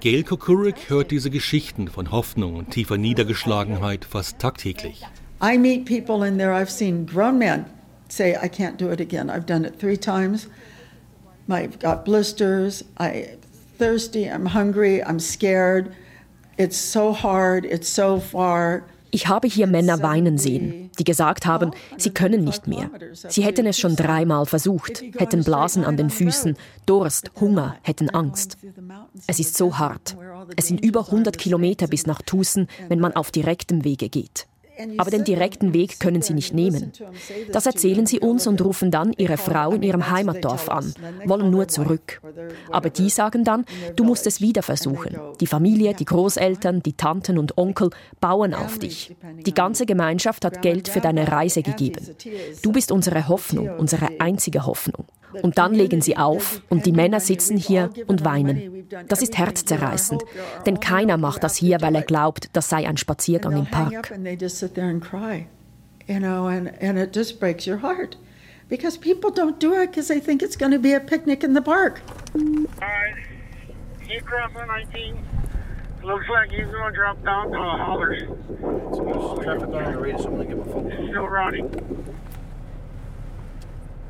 Gail 0.00 0.24
Kokurik 0.24 0.90
hört 0.90 1.10
diese 1.10 1.30
Geschichten 1.30 1.88
von 1.88 2.10
Hoffnung 2.10 2.56
und 2.56 2.70
tiefer 2.70 2.98
Niedergeschlagenheit 2.98 4.04
fast 4.04 4.38
tagtäglich. 4.38 5.06
I 5.42 5.56
meet 5.56 5.86
people 5.86 6.26
in 6.26 6.36
there, 6.36 6.52
I've 6.52 6.70
seen 6.70 7.06
grown 7.06 7.38
men 7.38 7.64
say, 8.12 8.36
I 8.36 8.48
can't 8.48 8.76
do 8.76 8.90
it 8.90 9.00
again. 9.00 9.30
I've 9.30 9.46
done 9.46 9.64
it 9.64 9.78
three 9.78 9.96
times. 9.96 10.48
I've 11.52 11.78
got 11.78 12.04
blisters, 12.04 12.84
I'm 12.98 13.38
thirsty, 13.78 14.26
I'm 14.26 14.46
hungry, 14.46 15.02
I'm 15.02 15.18
scared. 15.18 15.92
It's 16.56 16.76
so 16.76 17.12
hard, 17.12 17.64
it's 17.64 17.88
so 17.88 18.20
far. 18.20 18.82
Ich 19.12 19.26
habe 19.26 19.48
hier 19.48 19.66
Männer 19.66 20.02
weinen 20.02 20.38
sehen, 20.38 20.90
die 20.98 21.04
gesagt 21.04 21.44
haben, 21.46 21.72
sie 21.96 22.10
können 22.10 22.44
nicht 22.44 22.68
mehr. 22.68 22.90
Sie 23.12 23.42
hätten 23.42 23.66
es 23.66 23.78
schon 23.78 23.96
dreimal 23.96 24.46
versucht, 24.46 25.02
hätten 25.18 25.42
Blasen 25.42 25.84
an 25.84 25.96
den 25.96 26.10
Füßen, 26.10 26.56
Durst, 26.86 27.32
Hunger, 27.40 27.76
hätten 27.82 28.10
Angst. 28.10 28.56
Es 29.26 29.40
ist 29.40 29.56
so 29.56 29.78
hart. 29.78 30.16
Es 30.56 30.68
sind 30.68 30.84
über 30.84 31.06
100 31.06 31.38
Kilometer 31.38 31.88
bis 31.88 32.06
nach 32.06 32.22
Tucson, 32.22 32.68
wenn 32.88 33.00
man 33.00 33.14
auf 33.14 33.30
direktem 33.32 33.84
Wege 33.84 34.08
geht. 34.08 34.46
Aber 34.98 35.10
den 35.10 35.24
direkten 35.24 35.74
Weg 35.74 36.00
können 36.00 36.22
sie 36.22 36.34
nicht 36.34 36.54
nehmen. 36.54 36.92
Das 37.52 37.66
erzählen 37.66 38.06
sie 38.06 38.20
uns 38.20 38.46
und 38.46 38.62
rufen 38.64 38.90
dann 38.90 39.12
ihre 39.16 39.36
Frau 39.36 39.72
in 39.72 39.82
ihrem 39.82 40.10
Heimatdorf 40.10 40.68
an, 40.68 40.94
wollen 41.24 41.50
nur 41.50 41.68
zurück. 41.68 42.20
Aber 42.70 42.90
die 42.90 43.10
sagen 43.10 43.44
dann, 43.44 43.64
du 43.96 44.04
musst 44.04 44.26
es 44.26 44.40
wieder 44.40 44.62
versuchen. 44.62 45.16
Die 45.40 45.46
Familie, 45.46 45.94
die 45.94 46.04
Großeltern, 46.04 46.82
die 46.82 46.94
Tanten 46.94 47.38
und 47.38 47.58
Onkel 47.58 47.90
bauen 48.20 48.54
auf 48.54 48.78
dich. 48.78 49.14
Die 49.46 49.54
ganze 49.54 49.86
Gemeinschaft 49.86 50.44
hat 50.44 50.62
Geld 50.62 50.88
für 50.88 51.00
deine 51.00 51.30
Reise 51.30 51.62
gegeben. 51.62 52.06
Du 52.62 52.72
bist 52.72 52.92
unsere 52.92 53.28
Hoffnung, 53.28 53.70
unsere 53.78 54.08
einzige 54.20 54.66
Hoffnung. 54.66 55.04
Und 55.42 55.58
dann 55.58 55.74
legen 55.74 56.00
sie 56.00 56.16
auf 56.16 56.62
und 56.68 56.86
die 56.86 56.92
Männer 56.92 57.20
sitzen 57.20 57.56
hier 57.56 57.90
und 58.06 58.24
weinen. 58.24 58.86
Das 59.08 59.22
ist 59.22 59.38
herzzerreißend, 59.38 60.24
denn 60.66 60.80
keiner 60.80 61.16
macht 61.16 61.44
das 61.44 61.56
hier, 61.56 61.80
weil 61.80 61.94
er 61.94 62.02
glaubt, 62.02 62.48
das 62.54 62.68
sei 62.68 62.88
ein 62.88 62.96
Spaziergang 62.96 63.56
im 63.56 63.66
Park. 63.66 64.12
Because 68.68 68.96
people 68.96 69.32
don't 69.32 69.58
do 69.58 69.74
it 69.74 69.90
because 69.90 70.06
they 70.06 70.20
think 70.20 70.42
it's 70.42 70.56
going 70.56 70.70
to 70.70 70.78
be 70.78 70.94
a 70.94 71.00
picnic 71.00 71.42
in 71.42 71.54
the 71.54 71.60
park. 71.60 72.00
He 74.06 74.20
crossed 74.20 74.54
19. 74.54 75.24
Looks 76.04 76.28
like 76.28 76.50
he's 76.50 76.66
going 76.66 76.92
to 76.92 76.96
drop 76.96 77.22
down 77.24 77.50
to 77.50 77.58
a 77.58 77.76
hollers. 77.76 78.22
Traffic 79.42 79.68
on 79.68 79.92
the 79.92 79.98
radio, 79.98 80.22
someone 80.22 80.46
give 80.46 80.60
a 80.60 80.64
phone. 80.64 80.88
Still 81.10 81.26
running. 81.26 81.68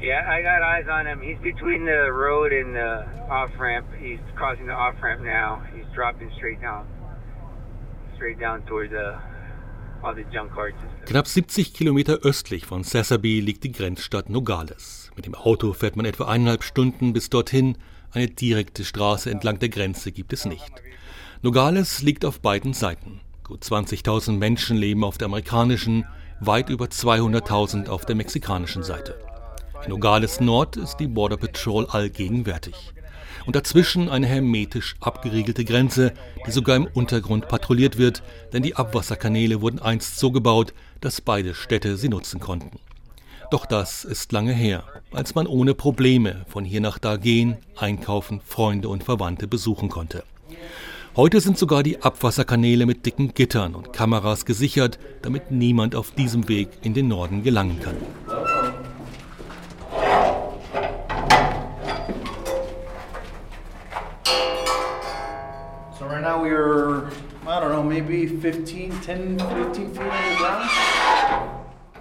Yeah, 0.01 0.25
I 0.27 0.43
got 0.43 0.63
eyes 0.63 0.89
on 0.89 1.07
him. 1.07 1.21
He's 1.21 1.39
between 1.43 1.85
the 1.85 2.11
road 2.11 2.53
and 2.53 2.75
the 2.75 3.05
off 3.29 3.51
ramp. 3.59 3.87
He's 4.01 4.21
crossing 4.35 4.67
the 4.67 4.73
off 4.73 4.95
ramp 5.03 5.21
now. 5.23 5.63
He's 5.75 5.85
dropping 5.95 6.31
straight 6.37 6.61
down, 6.61 6.87
straight 8.17 8.41
down 8.41 8.63
toward 8.63 8.91
the. 8.91 9.19
Knapp 11.05 11.27
70 11.27 11.75
Kilometer 11.75 12.21
östlich 12.23 12.65
von 12.65 12.85
Sasaby 12.85 13.41
liegt 13.41 13.65
die 13.65 13.73
Grenzstadt 13.73 14.31
Nogales. 14.31 15.11
Mit 15.15 15.27
dem 15.27 15.35
Auto 15.35 15.75
fährt 15.75 15.97
man 15.97 16.07
etwa 16.07 16.25
eineinhalb 16.25 16.65
Stunden 16.65 17.13
bis 17.13 17.29
dorthin. 17.29 17.77
Eine 18.13 18.29
direkte 18.29 18.85
Straße 18.85 19.31
entlang 19.31 19.59
der 19.59 19.69
Grenze 19.69 20.11
gibt 20.11 20.33
es 20.33 20.47
nicht. 20.47 20.73
Nogales 21.43 22.01
liegt 22.01 22.25
auf 22.25 22.41
beiden 22.41 22.73
Seiten. 22.73 23.21
Gut 23.45 23.63
20.000 23.63 24.39
Menschen 24.39 24.79
leben 24.79 25.05
auf 25.05 25.19
der 25.19 25.27
amerikanischen, 25.27 26.07
weit 26.41 26.71
über 26.71 26.87
200.000 26.87 27.89
auf 27.91 28.07
der 28.07 28.17
mexikanischen 28.17 28.83
Seite. 28.83 29.19
In 29.85 29.91
Nogales 29.91 30.41
Nord 30.41 30.77
ist 30.77 30.97
die 30.97 31.07
Border 31.07 31.37
Patrol 31.37 31.87
allgegenwärtig. 31.87 32.75
Und 33.47 33.57
dazwischen 33.57 34.11
eine 34.11 34.27
hermetisch 34.27 34.97
abgeriegelte 35.01 35.65
Grenze, 35.65 36.13
die 36.47 36.51
sogar 36.51 36.77
im 36.77 36.87
Untergrund 36.87 37.49
patrouilliert 37.49 37.97
wird, 37.97 38.23
denn 38.53 38.63
die 38.63 38.77
Abwasserkanäle 38.77 39.63
wurden 39.63 39.79
einst 39.81 40.19
so 40.19 40.31
gebaut, 40.31 40.75
dass 41.01 41.23
beide 41.23 41.55
Städte 41.55 41.97
sie 41.97 42.11
nutzen 42.11 42.41
konnten. 42.41 42.79
Doch 43.51 43.65
das 43.65 44.05
ist 44.05 44.33
lange 44.33 44.53
her, 44.53 44.85
als 45.13 45.35
man 45.35 45.47
ohne 45.47 45.75
Probleme 45.75 46.45
von 46.47 46.65
hier 46.65 46.81
nach 46.81 46.99
da 46.99 47.17
gehen, 47.17 47.57
einkaufen, 47.77 48.41
Freunde 48.45 48.89
und 48.89 49.03
Verwandte 49.03 49.49
besuchen 49.49 49.89
konnte. 49.89 50.23
Heute 51.17 51.41
sind 51.41 51.59
sogar 51.59 51.83
die 51.83 52.03
Abwasserkanäle 52.03 52.87
mit 52.87 53.05
dicken 53.05 53.35
Gittern 53.35 53.75
und 53.75 53.93
Kameras 53.93 54.45
gesichert, 54.45 55.01
damit 55.23 55.51
niemand 55.51 55.97
auf 55.97 56.13
diesem 56.13 56.49
Weg 56.49 56.69
in 56.83 56.95
den 56.95 57.09
Norden 57.09 57.43
gelangen 57.43 57.81
kann. 57.81 57.97
Now 66.41 66.49
we're, 66.49 67.11
I 67.47 67.61
don't 67.61 67.71
know, 67.71 67.83
maybe 67.83 68.27
15, 68.27 69.03
10, 69.03 69.39
15 69.39 69.95
feet 69.95 70.01
underground. 70.01 70.71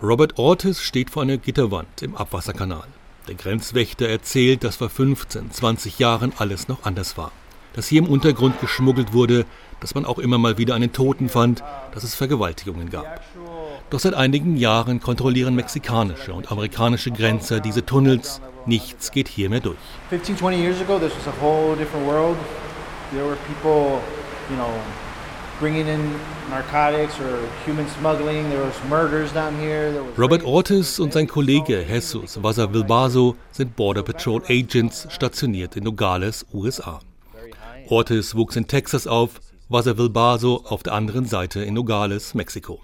Robert 0.02 0.40
Ortiz 0.40 0.80
steht 0.80 1.10
vor 1.10 1.24
einer 1.24 1.38
Gitterwand 1.38 2.02
im 2.02 2.16
Abwasserkanal. 2.16 2.88
Der 3.28 3.36
Grenzwächter 3.36 4.08
erzählt, 4.08 4.64
dass 4.64 4.78
vor 4.78 4.90
15, 4.90 5.52
20 5.52 6.00
Jahren 6.00 6.32
alles 6.38 6.68
noch 6.68 6.84
anders 6.84 7.18
war. 7.18 7.32
Dass 7.74 7.88
hier 7.88 8.02
im 8.02 8.08
Untergrund 8.08 8.60
geschmuggelt 8.62 9.14
wurde, 9.14 9.46
dass 9.82 9.96
man 9.96 10.06
auch 10.06 10.18
immer 10.18 10.38
mal 10.38 10.58
wieder 10.58 10.74
einen 10.74 10.94
Toten 10.94 11.30
fand, 11.30 11.64
dass 11.94 12.04
es 12.04 12.16
Vergewaltigungen 12.16 12.90
gab. 12.90 13.22
Doch 13.90 14.00
seit 14.00 14.14
einigen 14.14 14.56
Jahren 14.56 15.02
kontrollieren 15.02 15.56
mexikanische 15.56 16.34
und 16.34 16.52
amerikanische 16.52 17.12
Grenzer 17.12 17.60
diese 17.60 17.86
Tunnels. 17.86 18.42
Nichts 18.66 19.12
geht 19.12 19.28
hier 19.28 19.50
mehr 19.50 19.60
durch. 19.60 19.78
15, 20.10 20.38
20 20.38 20.62
years 20.62 20.82
ago, 20.82 20.98
this 20.98 21.12
was 21.16 21.28
a 21.28 21.42
whole 21.42 21.76
different 21.76 22.08
world. 22.08 22.38
There 23.12 23.26
were 23.26 23.38
people, 23.48 24.02
you 24.50 24.56
know, 24.56 24.74
bringing 25.60 25.88
in 25.88 26.20
narcotics 26.50 27.20
or 27.20 27.40
human 27.66 27.88
smuggling. 27.88 28.50
There 28.50 28.64
was 28.64 28.76
murders 28.90 29.32
down 29.34 29.56
here. 29.60 29.94
Robert 30.18 30.44
Ortiz 30.44 31.00
und 31.00 31.14
sein 31.14 31.28
Kollege 31.28 31.86
Jesus 31.88 32.42
Vasavilbaso 32.42 33.36
sind 33.52 33.76
Border 33.76 34.04
Patrol 34.04 34.42
Agents 34.48 35.08
stationiert 35.10 35.76
in 35.76 35.84
Nogales, 35.84 36.46
USA. 36.54 37.00
Ortiz 37.90 38.36
wuchs 38.36 38.56
in 38.56 38.68
Texas 38.68 39.08
auf, 39.08 39.42
Vasavilbaso 39.70 40.64
auf 40.68 40.84
der 40.84 40.94
anderen 40.94 41.26
Seite 41.26 41.62
in 41.62 41.74
Nogales, 41.74 42.34
Mexiko. 42.34 42.82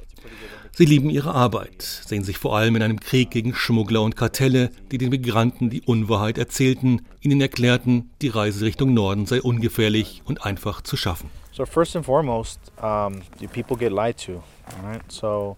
Sie 0.78 0.86
lieben 0.86 1.10
ihre 1.10 1.34
Arbeit, 1.34 1.84
sehen 1.84 2.25
sich 2.25 2.38
vor 2.38 2.58
allem 2.58 2.75
in 2.75 2.82
einem 2.82 2.99
Krieg 2.99 3.32
gegen 3.32 3.54
Schmuggler 3.54 4.01
und 4.01 4.17
Kartelle, 4.17 4.71
die 4.91 4.97
den 4.97 5.10
Migranten 5.10 5.69
die 5.69 5.82
Unwahrheit 5.82 6.38
erzählten, 6.38 7.04
ihnen 7.21 7.39
erklärten, 7.39 8.10
die 8.21 8.28
Reise 8.28 8.65
Richtung 8.65 8.93
Norden 8.93 9.25
sei 9.25 9.41
ungefährlich 9.41 10.21
und 10.25 10.45
einfach 10.45 10.82
zu 10.82 10.97
schaffen. 10.97 11.30
So 11.56 11.65
first 11.65 11.96
and 11.96 12.06
foremost, 12.06 12.60
um, 12.84 13.22
people 13.54 13.78
get 13.78 13.94
lied 13.94 14.18
to, 14.28 14.44
right? 14.84 15.02
So 15.10 15.56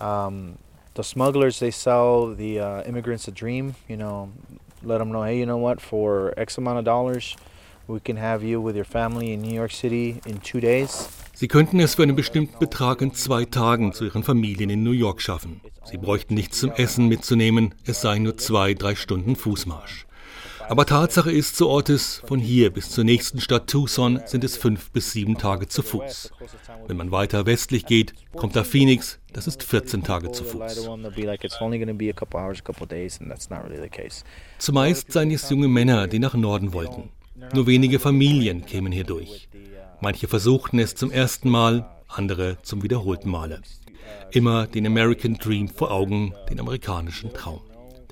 um, 0.00 0.56
the 0.94 1.04
smugglers 1.04 1.58
they 1.58 1.70
sell 1.70 2.34
the 2.34 2.60
uh, 2.60 2.82
immigrants 2.84 3.28
a 3.28 3.30
dream, 3.30 3.74
you 3.86 3.98
know, 3.98 4.32
let 4.82 4.98
them 4.98 5.12
know, 5.12 5.22
hey, 5.22 5.38
you 5.38 5.44
know 5.44 5.58
what, 5.58 5.82
for 5.82 6.32
X 6.38 6.56
amount 6.56 6.78
of 6.78 6.86
dollars, 6.86 7.36
we 7.88 8.00
can 8.00 8.16
have 8.16 8.42
you 8.42 8.58
with 8.58 8.74
your 8.74 8.86
family 8.86 9.34
in 9.34 9.42
New 9.42 9.52
York 9.52 9.72
City 9.72 10.22
in 10.24 10.38
two 10.38 10.60
days. 10.60 11.10
Sie 11.34 11.48
könnten 11.48 11.78
es 11.78 11.94
für 11.94 12.04
einen 12.04 12.16
bestimmten 12.16 12.58
Betrag 12.58 13.02
in 13.02 13.12
zwei 13.12 13.44
Tagen 13.44 13.92
zu 13.92 14.06
ihren 14.06 14.22
Familien 14.22 14.70
in 14.70 14.82
New 14.82 14.92
York 14.92 15.20
schaffen. 15.20 15.60
Sie 15.84 15.98
bräuchten 15.98 16.32
nichts 16.32 16.60
zum 16.60 16.70
Essen 16.70 17.08
mitzunehmen, 17.08 17.74
es 17.84 18.00
seien 18.00 18.22
nur 18.22 18.38
zwei, 18.38 18.72
drei 18.72 18.94
Stunden 18.94 19.36
Fußmarsch. 19.36 20.06
Aber 20.68 20.86
Tatsache 20.86 21.30
ist, 21.30 21.56
so 21.56 21.68
Ortes, 21.68 22.22
von 22.26 22.38
hier 22.38 22.70
bis 22.70 22.90
zur 22.90 23.04
nächsten 23.04 23.40
Stadt 23.40 23.68
Tucson 23.68 24.20
sind 24.26 24.44
es 24.44 24.56
fünf 24.56 24.90
bis 24.90 25.12
sieben 25.12 25.36
Tage 25.36 25.68
zu 25.68 25.82
Fuß. 25.82 26.32
Wenn 26.86 26.96
man 26.96 27.10
weiter 27.10 27.46
westlich 27.46 27.86
geht, 27.86 28.14
kommt 28.34 28.56
da 28.56 28.64
Phoenix, 28.64 29.18
das 29.32 29.46
ist 29.46 29.62
14 29.62 30.02
Tage 30.02 30.32
zu 30.32 30.44
Fuß. 30.44 30.88
Zumeist 34.58 35.12
seien 35.12 35.30
es 35.30 35.50
junge 35.50 35.68
Männer, 35.68 36.06
die 36.06 36.18
nach 36.18 36.34
Norden 36.34 36.72
wollten. 36.72 37.10
Nur 37.52 37.66
wenige 37.66 37.98
Familien 37.98 38.64
kämen 38.64 38.92
hier 38.92 39.04
durch. 39.04 39.48
Manche 40.00 40.28
versuchten 40.28 40.78
es 40.78 40.94
zum 40.94 41.10
ersten 41.10 41.50
Mal, 41.50 41.88
andere 42.08 42.58
zum 42.62 42.82
wiederholten 42.82 43.30
Male. 43.30 43.60
Immer 44.30 44.66
den 44.66 44.86
American 44.86 45.34
Dream 45.34 45.68
vor 45.68 45.90
Augen, 45.90 46.34
den 46.48 46.60
amerikanischen 46.60 47.32
Traum. 47.32 47.60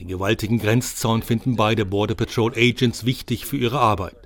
Den 0.02 0.08
gewaltigen 0.08 0.58
Grenzzaun 0.58 1.22
finden 1.22 1.54
beide 1.54 1.86
Border 1.86 2.16
Patrol 2.16 2.50
Agents 2.56 3.06
wichtig 3.06 3.46
für 3.46 3.56
ihre 3.56 3.78
Arbeit. 3.78 4.16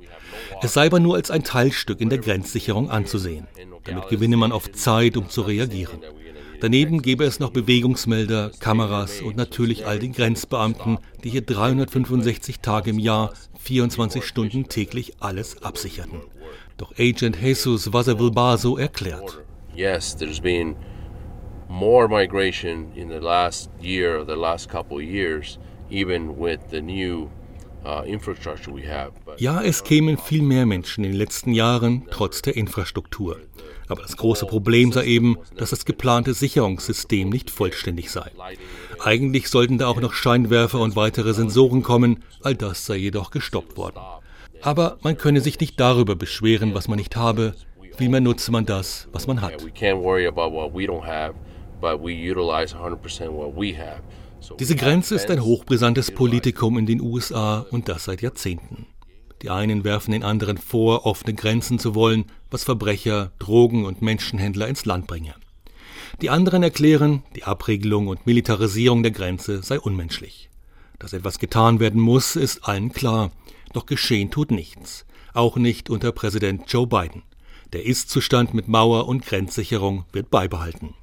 Es 0.62 0.73
sei 0.73 0.87
aber 0.87 1.01
nur 1.01 1.17
als 1.17 1.31
ein 1.31 1.45
Teilstück 1.45 2.01
in 2.01 2.09
der 2.09 2.17
Grenzsicherung 2.19 2.89
anzusehen. 2.89 3.47
Damit 3.85 4.09
gewinne 4.09 4.39
man 4.39 4.53
oft 4.53 4.75
Zeit, 4.75 5.19
um 5.19 5.29
zu 5.29 5.43
reagieren. 5.43 6.01
Daneben 6.62 7.03
gäbe 7.03 7.25
es 7.25 7.41
noch 7.41 7.51
Bewegungsmelder, 7.51 8.53
Kameras 8.59 9.21
und 9.21 9.37
natürlich 9.37 9.87
all 9.87 9.99
die 9.99 10.12
Grenzbeamten, 10.12 10.97
die 11.23 11.29
hier 11.29 11.43
365 11.43 12.61
Tage 12.61 12.89
im 12.89 12.99
Jahr, 12.99 13.35
24 13.59 14.25
Stunden 14.25 14.71
täglich 14.71 15.17
alles 15.21 15.62
absicherten. 15.62 16.23
Doch 16.79 16.95
Agent 16.99 17.37
Jesus 17.39 17.93
Vasavilbaso 17.93 18.79
erklärt. 18.79 19.45
Yes, 19.75 20.17
there's 20.17 20.41
been 20.41 20.75
more 21.68 22.09
migration 22.09 22.92
in 22.94 23.09
the 23.09 23.20
last 23.20 23.70
year 23.81 24.18
or 24.20 24.24
the 24.24 24.37
last 24.37 24.68
couple 24.68 24.98
of 24.98 25.05
years, 25.05 25.59
even 25.90 26.38
with 26.38 26.61
the 26.70 26.81
new 26.81 27.31
uh, 27.87 28.02
ja, 29.38 29.62
es 29.62 29.85
kämen 29.85 30.18
viel 30.18 30.42
mehr 30.42 30.66
Menschen 30.66 31.05
in 31.05 31.12
den 31.12 31.18
letzten 31.18 31.52
Jahren, 31.52 32.07
trotz 32.11 32.42
der 32.42 32.57
Infrastruktur. 32.57 33.37
Aber 33.88 34.02
das 34.02 34.16
große 34.16 34.46
Problem 34.46 34.90
sei 34.90 35.05
eben, 35.05 35.37
dass 35.57 35.70
das 35.70 35.85
geplante 35.85 36.35
Sicherungssystem 36.35 37.29
nicht 37.29 37.50
vollständig 37.50 38.11
sei. 38.11 38.33
Eigentlich 38.98 39.48
sollten 39.48 39.79
da 39.79 39.87
auch 39.87 40.00
noch 40.00 40.12
Scheinwerfer 40.12 40.81
und 40.81 40.96
weitere 40.96 41.33
Sensoren 41.35 41.85
kommen, 41.85 42.24
all 42.42 42.57
das 42.57 42.87
sei 42.87 42.96
jedoch 42.96 43.31
gestoppt 43.31 43.76
worden. 43.76 44.00
Aber 44.62 44.98
man 45.02 45.16
könne 45.16 45.40
sich 45.40 45.61
nicht 45.61 45.79
darüber 45.79 46.16
beschweren, 46.16 46.74
was 46.74 46.88
man 46.88 46.98
nicht 46.98 47.14
habe, 47.14 47.55
vielmehr 47.96 48.20
nutze 48.20 48.50
man 48.50 48.66
das, 48.66 49.07
was 49.12 49.29
man 49.29 49.40
hat. 49.40 49.64
Diese 54.59 54.77
Grenze 54.77 55.15
ist 55.15 55.31
ein 55.31 55.43
hochbrisantes 55.43 56.11
Politikum 56.11 56.79
in 56.79 56.87
den 56.87 57.01
USA 57.01 57.67
und 57.71 57.89
das 57.89 58.05
seit 58.05 58.23
Jahrzehnten. 58.23 58.87
Die 59.43 59.51
einen 59.51 59.85
werfen 59.85 60.12
den 60.12 60.23
anderen 60.23 60.57
vor, 60.57 61.05
offene 61.05 61.35
Grenzen 61.35 61.79
zu 61.79 61.95
wollen, 61.95 62.25
was 62.51 62.65
Verbrecher, 62.65 63.33
Drogen 63.39 63.85
und 63.85 64.01
Menschenhändler 64.01 64.69
ins 64.69 64.85
Land 64.85 65.07
bringe. 65.07 65.35
Die 66.23 66.31
anderen 66.31 66.62
erklären, 66.62 67.23
die 67.35 67.45
Abregelung 67.45 68.09
und 68.09 68.27
Militarisierung 68.27 69.03
der 69.03 69.12
Grenze 69.12 69.62
sei 69.62 69.79
unmenschlich. 69.79 70.49
Dass 70.99 71.12
etwas 71.12 71.39
getan 71.39 71.81
werden 71.81 72.01
muss, 72.01 72.37
ist 72.37 72.67
allen 72.67 72.93
klar, 72.93 73.31
doch 73.75 73.85
geschehen 73.85 74.31
tut 74.31 74.51
nichts, 74.51 75.05
auch 75.35 75.57
nicht 75.57 75.91
unter 75.91 76.12
Präsident 76.12 76.73
Joe 76.73 76.87
Biden. 76.87 77.23
Der 77.75 77.85
Ist-Zustand 77.85 78.55
mit 78.55 78.69
Mauer 78.69 79.07
und 79.07 79.27
Grenzsicherung 79.27 80.07
wird 80.12 80.31
beibehalten. 80.31 80.95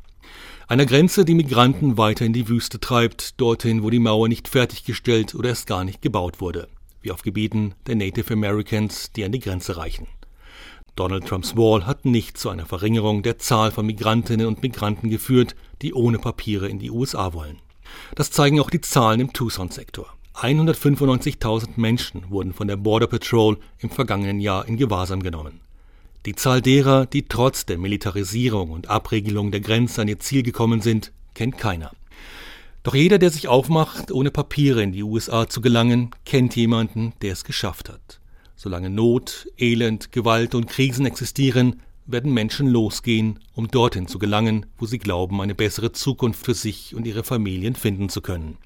Einer 0.74 0.88
Grenze, 0.88 1.24
die 1.24 1.36
Migranten 1.36 2.00
weiter 2.00 2.26
in 2.26 2.34
die 2.34 2.50
Wüste 2.50 2.80
treibt, 2.80 3.40
dorthin, 3.40 3.84
wo 3.84 3.92
die 3.92 4.00
Mauer 4.00 4.28
nicht 4.28 4.48
fertiggestellt 4.48 5.36
oder 5.36 5.50
erst 5.50 5.68
gar 5.68 5.84
nicht 5.84 6.02
gebaut 6.02 6.42
wurde, 6.42 6.68
wie 7.04 7.12
auf 7.12 7.22
Gebieten 7.22 7.76
der 7.86 7.96
Native 7.96 8.34
Americans, 8.34 9.12
die 9.12 9.24
an 9.24 9.32
die 9.32 9.40
Grenze 9.40 9.78
reichen. 9.78 10.08
Donald 10.96 11.28
Trumps 11.28 11.56
Wall 11.56 11.86
hat 11.86 12.06
nicht 12.06 12.40
zu 12.40 12.50
einer 12.50 12.66
Verringerung 12.66 13.22
der 13.22 13.38
Zahl 13.38 13.70
von 13.70 13.86
Migrantinnen 13.86 14.48
und 14.48 14.64
Migranten 14.64 15.12
geführt, 15.12 15.56
die 15.84 15.94
ohne 15.94 16.18
Papiere 16.18 16.68
in 16.68 16.80
die 16.80 16.90
USA 16.90 17.34
wollen. 17.34 17.60
Das 18.16 18.32
zeigen 18.32 18.60
auch 18.60 18.72
die 18.72 18.82
Zahlen 18.82 19.20
im 19.20 19.32
Tucson-Sektor. 19.32 20.08
195.000 20.38 21.74
Menschen 21.76 22.32
wurden 22.32 22.52
von 22.52 22.68
der 22.68 22.78
Border 22.78 23.06
Patrol 23.06 23.60
im 23.78 23.92
vergangenen 23.92 24.40
Jahr 24.40 24.68
in 24.68 24.78
Gewahrsam 24.78 25.22
genommen. 25.22 25.60
Die 26.26 26.36
Zahl 26.36 26.62
derer, 26.62 27.06
die 27.06 27.28
trotz 27.28 27.66
der 27.66 27.78
Militarisierung 27.78 28.72
und 28.72 28.90
Abregelung 28.90 29.52
der 29.52 29.60
Grenze 29.60 30.02
an 30.02 30.08
ihr 30.08 30.20
Ziel 30.20 30.42
gekommen 30.42 30.82
sind, 30.82 31.12
kennt 31.34 31.58
keiner. 31.58 31.92
Doch 32.84 32.96
jeder, 32.96 33.18
der 33.18 33.30
sich 33.30 33.50
aufmacht, 33.50 34.12
ohne 34.12 34.32
Papiere 34.32 34.82
in 34.84 34.94
die 34.94 35.04
USA 35.04 35.50
zu 35.50 35.60
gelangen, 35.60 36.12
kennt 36.26 36.56
jemanden, 36.56 37.14
der 37.22 37.34
es 37.34 37.44
geschafft 37.44 37.90
hat. 37.90 38.20
Solange 38.56 38.90
Not, 38.90 39.50
Elend, 39.58 40.14
Gewalt 40.14 40.56
und 40.56 40.68
Krisen 40.68 41.06
existieren, 41.06 41.82
werden 42.06 42.34
Menschen 42.34 42.68
losgehen, 42.68 43.40
um 43.54 43.68
dorthin 43.68 44.08
zu 44.08 44.18
gelangen, 44.18 44.66
wo 44.78 44.86
sie 44.86 45.00
glauben, 45.00 45.42
eine 45.42 45.56
bessere 45.56 45.92
Zukunft 45.92 46.46
für 46.46 46.54
sich 46.54 46.96
und 46.96 47.06
ihre 47.06 47.24
Familien 47.24 47.76
finden 47.76 48.08
zu 48.08 48.22
können. 48.22 48.58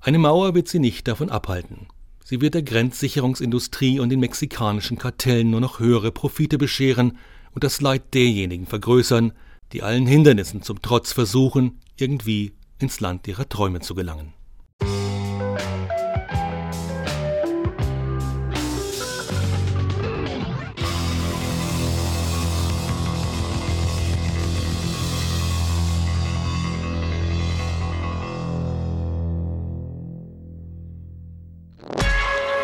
Eine 0.00 0.18
Mauer 0.18 0.54
wird 0.54 0.68
sie 0.68 0.80
nicht 0.80 1.06
davon 1.06 1.30
abhalten. 1.30 1.86
Sie 2.26 2.40
wird 2.40 2.54
der 2.54 2.62
Grenzsicherungsindustrie 2.62 4.00
und 4.00 4.08
den 4.08 4.20
mexikanischen 4.20 4.96
Kartellen 4.96 5.50
nur 5.50 5.60
noch 5.60 5.78
höhere 5.78 6.10
Profite 6.10 6.56
bescheren 6.56 7.18
und 7.52 7.64
das 7.64 7.82
Leid 7.82 8.14
derjenigen 8.14 8.66
vergrößern, 8.66 9.32
die 9.72 9.82
allen 9.82 10.06
Hindernissen 10.06 10.62
zum 10.62 10.80
Trotz 10.80 11.12
versuchen, 11.12 11.80
irgendwie 11.96 12.54
ins 12.78 13.00
Land 13.00 13.28
ihrer 13.28 13.46
Träume 13.46 13.80
zu 13.80 13.94
gelangen. 13.94 14.32